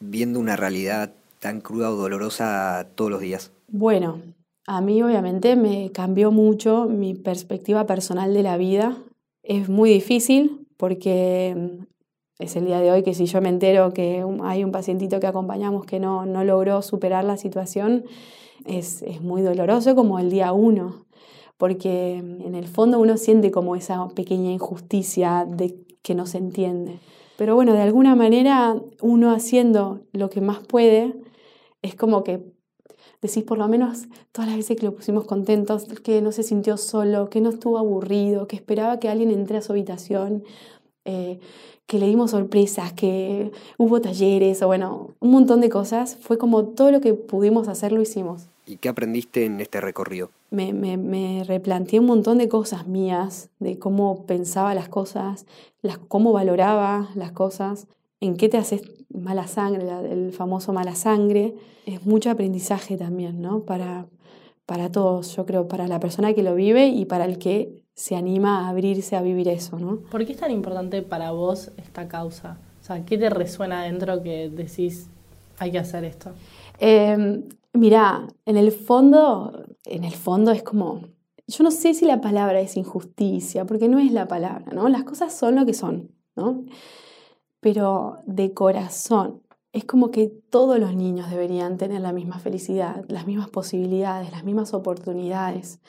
viendo 0.00 0.40
una 0.40 0.56
realidad 0.56 1.12
tan 1.40 1.60
cruda 1.60 1.90
o 1.90 1.96
dolorosa 1.96 2.86
todos 2.94 3.10
los 3.10 3.20
días? 3.20 3.50
Bueno, 3.68 4.22
a 4.66 4.80
mí 4.80 5.02
obviamente 5.02 5.56
me 5.56 5.90
cambió 5.92 6.30
mucho 6.30 6.86
mi 6.86 7.14
perspectiva 7.14 7.86
personal 7.86 8.32
de 8.32 8.42
la 8.42 8.56
vida. 8.56 8.96
Es 9.42 9.68
muy 9.68 9.90
difícil 9.90 10.67
porque 10.78 11.84
es 12.38 12.56
el 12.56 12.64
día 12.64 12.80
de 12.80 12.90
hoy 12.90 13.02
que 13.02 13.12
si 13.12 13.26
yo 13.26 13.42
me 13.42 13.50
entero 13.50 13.92
que 13.92 14.24
hay 14.42 14.64
un 14.64 14.72
pacientito 14.72 15.20
que 15.20 15.26
acompañamos 15.26 15.84
que 15.84 16.00
no, 16.00 16.24
no 16.24 16.44
logró 16.44 16.80
superar 16.80 17.24
la 17.24 17.36
situación, 17.36 18.04
es, 18.64 19.02
es 19.02 19.20
muy 19.20 19.42
doloroso 19.42 19.94
como 19.94 20.18
el 20.18 20.30
día 20.30 20.52
uno, 20.52 21.04
porque 21.58 22.16
en 22.16 22.54
el 22.54 22.68
fondo 22.68 23.00
uno 23.00 23.16
siente 23.16 23.50
como 23.50 23.76
esa 23.76 24.08
pequeña 24.08 24.52
injusticia 24.52 25.44
de 25.46 25.76
que 26.02 26.14
no 26.14 26.26
se 26.26 26.38
entiende. 26.38 27.00
Pero 27.36 27.54
bueno, 27.54 27.72
de 27.72 27.82
alguna 27.82 28.14
manera 28.14 28.80
uno 29.02 29.32
haciendo 29.32 30.00
lo 30.12 30.30
que 30.30 30.40
más 30.40 30.60
puede, 30.60 31.14
es 31.82 31.96
como 31.96 32.24
que 32.24 32.40
decís 33.20 33.44
por 33.44 33.58
lo 33.58 33.68
menos 33.68 34.06
todas 34.32 34.48
las 34.48 34.56
veces 34.56 34.76
que 34.76 34.86
lo 34.86 34.94
pusimos 34.94 35.24
contentos, 35.24 35.86
que 36.02 36.22
no 36.22 36.32
se 36.32 36.42
sintió 36.42 36.76
solo, 36.76 37.30
que 37.30 37.40
no 37.40 37.50
estuvo 37.50 37.78
aburrido, 37.78 38.46
que 38.46 38.56
esperaba 38.56 39.00
que 39.00 39.08
alguien 39.08 39.30
entre 39.30 39.58
a 39.58 39.62
su 39.62 39.72
habitación, 39.72 40.44
eh, 41.04 41.38
que 41.86 41.98
le 41.98 42.06
dimos 42.06 42.32
sorpresas, 42.32 42.92
que 42.92 43.50
hubo 43.78 44.00
talleres 44.00 44.60
o 44.62 44.66
bueno, 44.66 45.14
un 45.20 45.30
montón 45.30 45.60
de 45.60 45.70
cosas. 45.70 46.16
Fue 46.20 46.36
como 46.36 46.66
todo 46.66 46.90
lo 46.90 47.00
que 47.00 47.14
pudimos 47.14 47.66
hacer 47.66 47.92
lo 47.92 48.02
hicimos. 48.02 48.48
¿Y 48.66 48.76
qué 48.76 48.90
aprendiste 48.90 49.46
en 49.46 49.60
este 49.60 49.80
recorrido? 49.80 50.30
Me, 50.50 50.74
me, 50.74 50.98
me 50.98 51.44
replanteé 51.44 52.00
un 52.00 52.06
montón 52.06 52.36
de 52.36 52.48
cosas 52.48 52.86
mías, 52.86 53.48
de 53.58 53.78
cómo 53.78 54.26
pensaba 54.26 54.74
las 54.74 54.90
cosas, 54.90 55.46
las, 55.80 55.96
cómo 55.96 56.32
valoraba 56.32 57.08
las 57.14 57.32
cosas, 57.32 57.86
en 58.20 58.36
qué 58.36 58.48
te 58.48 58.56
haces 58.56 58.82
mala 59.10 59.46
sangre, 59.46 59.86
el 60.10 60.32
famoso 60.32 60.72
mala 60.72 60.94
sangre. 60.94 61.54
Es 61.86 62.04
mucho 62.04 62.30
aprendizaje 62.30 62.96
también, 62.96 63.40
¿no? 63.40 63.62
Para, 63.62 64.06
para 64.66 64.90
todos, 64.90 65.34
yo 65.36 65.46
creo, 65.46 65.68
para 65.68 65.88
la 65.88 66.00
persona 66.00 66.34
que 66.34 66.42
lo 66.42 66.54
vive 66.54 66.88
y 66.88 67.04
para 67.04 67.24
el 67.24 67.38
que 67.38 67.84
se 67.94 68.16
anima 68.16 68.66
a 68.66 68.68
abrirse 68.68 69.16
a 69.16 69.22
vivir 69.22 69.48
eso, 69.48 69.78
¿no? 69.78 69.98
¿Por 70.10 70.24
qué 70.24 70.32
es 70.32 70.38
tan 70.38 70.52
importante 70.52 71.02
para 71.02 71.32
vos 71.32 71.72
esta 71.78 72.06
causa? 72.08 72.58
O 72.80 72.84
sea, 72.84 73.04
¿qué 73.04 73.18
te 73.18 73.28
resuena 73.30 73.82
adentro 73.82 74.22
que 74.22 74.48
decís 74.50 75.08
hay 75.58 75.72
que 75.72 75.78
hacer 75.78 76.04
esto? 76.04 76.30
Eh, 76.78 77.42
mira, 77.72 78.28
en 78.44 78.56
el 78.56 78.70
fondo, 78.72 79.66
en 79.84 80.04
el 80.04 80.12
fondo 80.12 80.52
es 80.52 80.62
como, 80.62 81.02
yo 81.46 81.64
no 81.64 81.70
sé 81.70 81.94
si 81.94 82.04
la 82.04 82.20
palabra 82.20 82.60
es 82.60 82.76
injusticia, 82.76 83.64
porque 83.64 83.88
no 83.88 83.98
es 83.98 84.12
la 84.12 84.28
palabra, 84.28 84.66
¿no? 84.72 84.88
Las 84.88 85.04
cosas 85.04 85.34
son 85.34 85.56
lo 85.56 85.66
que 85.66 85.74
son, 85.74 86.12
¿no? 86.36 86.64
Pero 87.60 88.18
de 88.26 88.54
corazón, 88.54 89.42
es 89.72 89.84
como 89.84 90.10
que 90.10 90.28
todos 90.50 90.78
los 90.78 90.94
niños 90.94 91.30
deberían 91.30 91.76
tener 91.76 92.00
la 92.00 92.12
misma 92.12 92.38
felicidad, 92.38 93.04
las 93.08 93.26
mismas 93.26 93.50
posibilidades, 93.50 94.30
las 94.32 94.44
mismas 94.44 94.74
oportunidades. 94.74 95.80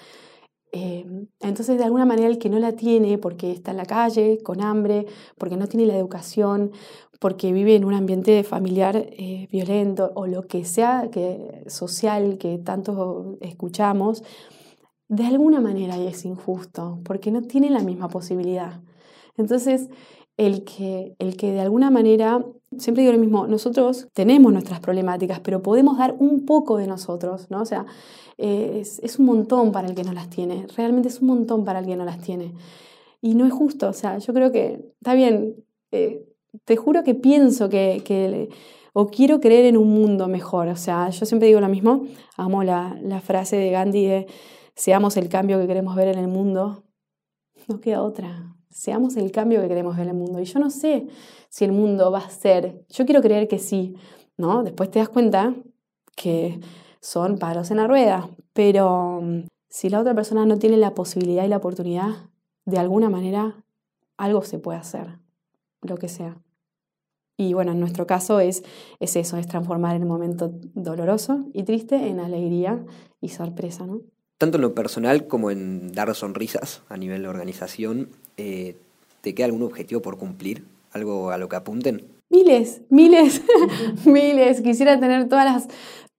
Em, 0.72 1.28
entonces, 1.40 1.78
de 1.78 1.84
alguna 1.84 2.06
manera, 2.06 2.28
el 2.28 2.38
que 2.38 2.50
no 2.50 2.60
la 2.60 2.74
tiene 2.74 3.18
porque 3.18 3.52
está 3.52 3.72
en 3.72 3.78
la 3.78 3.86
calle, 3.86 4.40
con 4.44 4.62
hambre, 4.62 5.08
porque 5.38 5.58
no 5.58 5.68
tiene 5.68 5.88
la 5.88 5.98
educación, 5.98 6.72
porque 7.20 7.52
vive 7.52 7.76
en 7.76 7.86
un 7.86 7.94
ambiente 7.94 8.44
familiar 8.44 8.96
eh, 8.98 9.48
violento 9.52 10.12
o 10.16 10.28
lo 10.28 10.48
que 10.48 10.66
sea 10.66 11.10
que, 11.12 11.64
social 11.68 12.38
que 12.38 12.60
tanto 12.60 13.38
escuchamos, 13.42 14.24
de 15.10 15.26
alguna 15.26 15.60
manera 15.60 15.98
es 15.98 16.24
injusto, 16.26 17.00
porque 17.04 17.32
no 17.32 17.42
tiene 17.42 17.70
la 17.72 17.82
misma 17.82 18.10
posibilidad. 18.10 18.82
Entonces, 19.38 19.90
el 20.40 20.64
que, 20.64 21.18
el 21.20 21.36
que 21.36 21.52
de 21.52 21.60
alguna 21.60 21.92
manera, 21.92 22.46
siempre 22.78 23.04
digo 23.04 23.12
lo 23.12 23.20
mismo, 23.20 23.46
nosotros 23.46 24.08
tenemos 24.14 24.54
nuestras 24.54 24.80
problemáticas, 24.80 25.42
pero 25.42 25.62
podemos 25.62 25.98
dar 25.98 26.16
un 26.18 26.46
poco 26.46 26.78
de 26.78 26.88
nosotros, 26.88 27.48
¿no? 27.50 27.62
O 27.62 27.66
sea, 27.66 27.86
es, 28.38 29.20
un 29.20 29.26
montón 29.26 29.74
para 29.74 29.90
el 29.90 29.96
que 29.96 30.06
no 30.06 30.14
las 30.14 30.30
tiene, 30.30 30.66
realmente 30.78 31.10
es 31.10 31.20
un 31.20 31.28
montón 31.28 31.66
para 31.66 31.80
el 31.80 31.86
que 31.86 31.98
no 31.98 32.06
las 32.06 32.22
tiene. 32.22 32.54
Y 33.22 33.36
no 33.36 33.46
es 33.46 33.52
justo, 33.52 33.90
o 33.90 33.94
sea, 33.94 34.18
yo 34.18 34.34
creo 34.34 34.50
que 34.54 34.94
está 35.02 35.14
bien, 35.14 35.58
eh, 35.92 36.26
te 36.64 36.78
juro 36.78 37.04
que 37.04 37.16
pienso 37.16 37.68
que, 37.68 38.50
o 38.94 39.08
quiero 39.08 39.42
creer 39.42 39.66
en 39.66 39.76
un 39.76 39.90
mundo 39.90 40.30
mejor, 40.30 40.70
o 40.70 40.78
sea, 40.78 41.10
yo 41.10 41.26
siempre 41.26 41.50
digo 41.50 41.60
lo 41.60 41.68
mismo, 41.68 42.06
amo 42.38 42.64
la, 42.64 42.98
la 43.04 43.20
frase 43.20 43.58
de 43.58 43.72
Gandhi 43.72 44.06
de 44.06 44.28
seamos 44.74 45.18
el 45.18 45.28
cambio 45.28 45.60
que 45.60 45.68
queremos 45.68 45.98
ver 45.98 46.08
en 46.08 46.18
el 46.18 46.30
mundo, 46.30 46.86
no 47.68 47.82
queda 47.82 48.02
otra, 48.04 48.56
seamos 48.70 49.18
el 49.18 49.32
cambio 49.32 49.62
que 49.62 49.68
queremos 49.68 49.96
ver 49.96 50.08
en 50.08 50.16
el 50.16 50.18
mundo. 50.18 50.40
Y 50.40 50.46
yo 50.46 50.60
no 50.60 50.70
sé 50.70 51.08
si 51.50 51.66
el 51.66 51.72
mundo 51.72 52.12
va 52.12 52.20
a 52.20 52.30
ser, 52.30 52.86
yo 52.90 53.06
quiero 53.06 53.22
creer 53.22 53.48
que 53.48 53.60
sí, 53.60 53.96
¿no? 54.38 54.64
Después 54.64 54.92
te 54.92 55.00
das 55.00 55.10
cuenta 55.10 55.56
que 56.16 56.60
son 57.02 57.38
palos 57.38 57.72
en 57.72 57.78
la 57.78 57.88
rueda, 57.88 58.30
pero 58.54 59.22
mm, 59.22 59.48
si 59.70 59.90
la 59.90 60.00
otra 60.00 60.14
persona 60.14 60.46
no 60.46 60.58
tiene 60.60 60.78
la 60.78 60.94
posibilidad 60.94 61.46
y 61.46 61.48
la 61.48 61.58
oportunidad, 61.58 62.30
de 62.66 62.78
alguna 62.78 63.10
manera 63.10 63.64
algo 64.18 64.42
se 64.44 64.60
puede 64.60 64.80
hacer, 64.80 65.20
lo 65.82 65.98
que 65.98 66.10
sea. 66.10 66.38
Y 67.38 67.54
bueno, 67.54 67.72
en 67.72 67.80
nuestro 67.80 68.06
caso 68.06 68.42
es, 68.42 68.64
es 69.00 69.16
eso, 69.16 69.38
es 69.38 69.48
transformar 69.48 69.96
el 69.96 70.06
momento 70.06 70.52
doloroso 70.74 71.46
y 71.54 71.64
triste 71.64 71.96
en 71.96 72.20
alegría 72.20 72.84
y 73.22 73.30
sorpresa, 73.30 73.86
¿no? 73.86 74.02
Tanto 74.38 74.58
en 74.58 74.62
lo 74.62 74.76
personal 74.76 75.28
como 75.28 75.52
en 75.52 75.92
dar 75.94 76.14
sonrisas 76.16 76.82
a 76.90 76.98
nivel 76.98 77.24
de 77.24 77.28
organización, 77.30 78.10
eh, 78.40 78.78
¿te 79.20 79.36
queda 79.36 79.48
algún 79.48 79.64
objetivo 79.64 80.02
por 80.02 80.18
cumplir? 80.18 80.66
¿Algo 80.94 81.30
a 81.30 81.38
lo 81.38 81.50
que 81.50 81.58
apunten? 81.58 82.08
Miles, 82.30 82.82
miles, 82.90 83.42
miles. 84.06 84.62
Quisiera 84.62 84.98
tener 85.00 85.28
todas 85.28 85.46
las, 85.46 85.68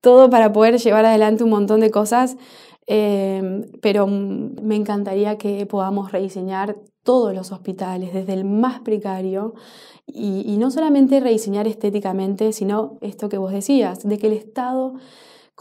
todo 0.01 0.29
para 0.29 0.53
poder 0.53 0.77
llevar 0.77 1.05
adelante 1.05 1.43
un 1.43 1.49
montón 1.49 1.79
de 1.79 1.89
cosas, 1.89 2.37
eh, 2.85 3.65
pero 3.81 4.05
me 4.05 4.75
encantaría 4.75 5.37
que 5.39 5.65
podamos 5.65 6.11
rediseñar 6.11 6.77
todos 7.03 7.33
los 7.33 7.51
hospitales, 7.51 8.13
desde 8.13 8.33
el 8.33 8.45
más 8.45 8.81
precario, 8.81 9.55
y 10.05 10.57
no 10.57 10.69
solamente 10.69 11.19
rediseñar 11.21 11.67
estéticamente, 11.67 12.53
sino 12.53 12.97
esto 13.01 13.29
que 13.29 13.37
vos 13.37 13.51
decías, 13.51 14.07
de 14.07 14.17
que 14.17 14.27
el 14.27 14.33
Estado 14.33 14.95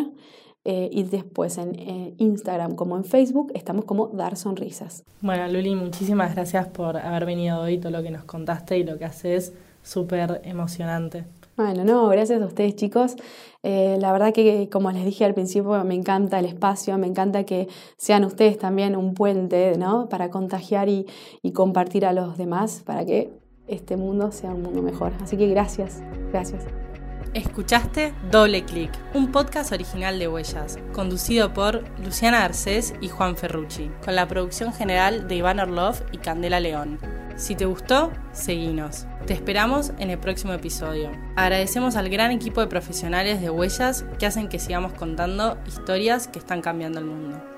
eh, 0.68 0.88
y 0.90 1.04
después 1.04 1.58
en 1.58 1.76
eh, 1.78 2.14
Instagram 2.18 2.74
como 2.74 2.96
en 2.96 3.04
Facebook 3.04 3.52
estamos 3.54 3.84
como 3.84 4.08
Dar 4.08 4.36
Sonrisas. 4.36 5.04
Bueno, 5.20 5.46
Luli, 5.46 5.76
muchísimas 5.76 6.34
gracias 6.34 6.66
por 6.66 6.96
haber 6.96 7.24
venido 7.24 7.60
hoy, 7.60 7.78
todo 7.78 7.92
lo 7.92 8.02
que 8.02 8.10
nos 8.10 8.24
contaste 8.24 8.76
y 8.76 8.82
lo 8.82 8.98
que 8.98 9.04
haces, 9.04 9.52
súper 9.84 10.40
emocionante. 10.42 11.24
Bueno, 11.56 11.84
no, 11.84 12.08
gracias 12.08 12.42
a 12.42 12.46
ustedes 12.46 12.74
chicos. 12.74 13.14
Eh, 13.62 13.96
la 14.00 14.10
verdad 14.10 14.34
que, 14.34 14.68
como 14.68 14.90
les 14.90 15.04
dije 15.04 15.24
al 15.24 15.34
principio, 15.34 15.84
me 15.84 15.94
encanta 15.94 16.40
el 16.40 16.46
espacio, 16.46 16.98
me 16.98 17.06
encanta 17.06 17.44
que 17.44 17.68
sean 17.96 18.24
ustedes 18.24 18.58
también 18.58 18.96
un 18.96 19.14
puente 19.14 19.78
¿no? 19.78 20.08
para 20.08 20.30
contagiar 20.30 20.88
y, 20.88 21.06
y 21.42 21.52
compartir 21.52 22.04
a 22.06 22.12
los 22.12 22.36
demás 22.36 22.82
para 22.84 23.06
que 23.06 23.30
este 23.68 23.96
mundo 23.96 24.32
sea 24.32 24.50
un 24.50 24.62
mundo 24.62 24.82
mejor. 24.82 25.12
Así 25.22 25.36
que 25.36 25.46
gracias, 25.46 26.02
gracias. 26.32 26.64
Escuchaste 27.36 28.14
Doble 28.30 28.64
Clic, 28.64 28.90
un 29.12 29.30
podcast 29.30 29.70
original 29.70 30.18
de 30.18 30.26
Huellas, 30.26 30.78
conducido 30.94 31.52
por 31.52 31.84
Luciana 32.02 32.42
Arcés 32.42 32.94
y 33.02 33.10
Juan 33.10 33.36
Ferrucci, 33.36 33.90
con 34.02 34.14
la 34.14 34.26
producción 34.26 34.72
general 34.72 35.28
de 35.28 35.34
Iván 35.34 35.60
Orlov 35.60 35.96
y 36.12 36.16
Candela 36.16 36.60
León. 36.60 36.98
Si 37.36 37.54
te 37.54 37.66
gustó, 37.66 38.10
seguinos. 38.32 39.06
Te 39.26 39.34
esperamos 39.34 39.92
en 39.98 40.08
el 40.08 40.18
próximo 40.18 40.54
episodio. 40.54 41.12
Agradecemos 41.36 41.96
al 41.96 42.08
gran 42.08 42.30
equipo 42.30 42.62
de 42.62 42.68
profesionales 42.68 43.42
de 43.42 43.50
Huellas 43.50 44.06
que 44.18 44.24
hacen 44.24 44.48
que 44.48 44.58
sigamos 44.58 44.94
contando 44.94 45.58
historias 45.66 46.28
que 46.28 46.38
están 46.38 46.62
cambiando 46.62 47.00
el 47.00 47.04
mundo. 47.04 47.55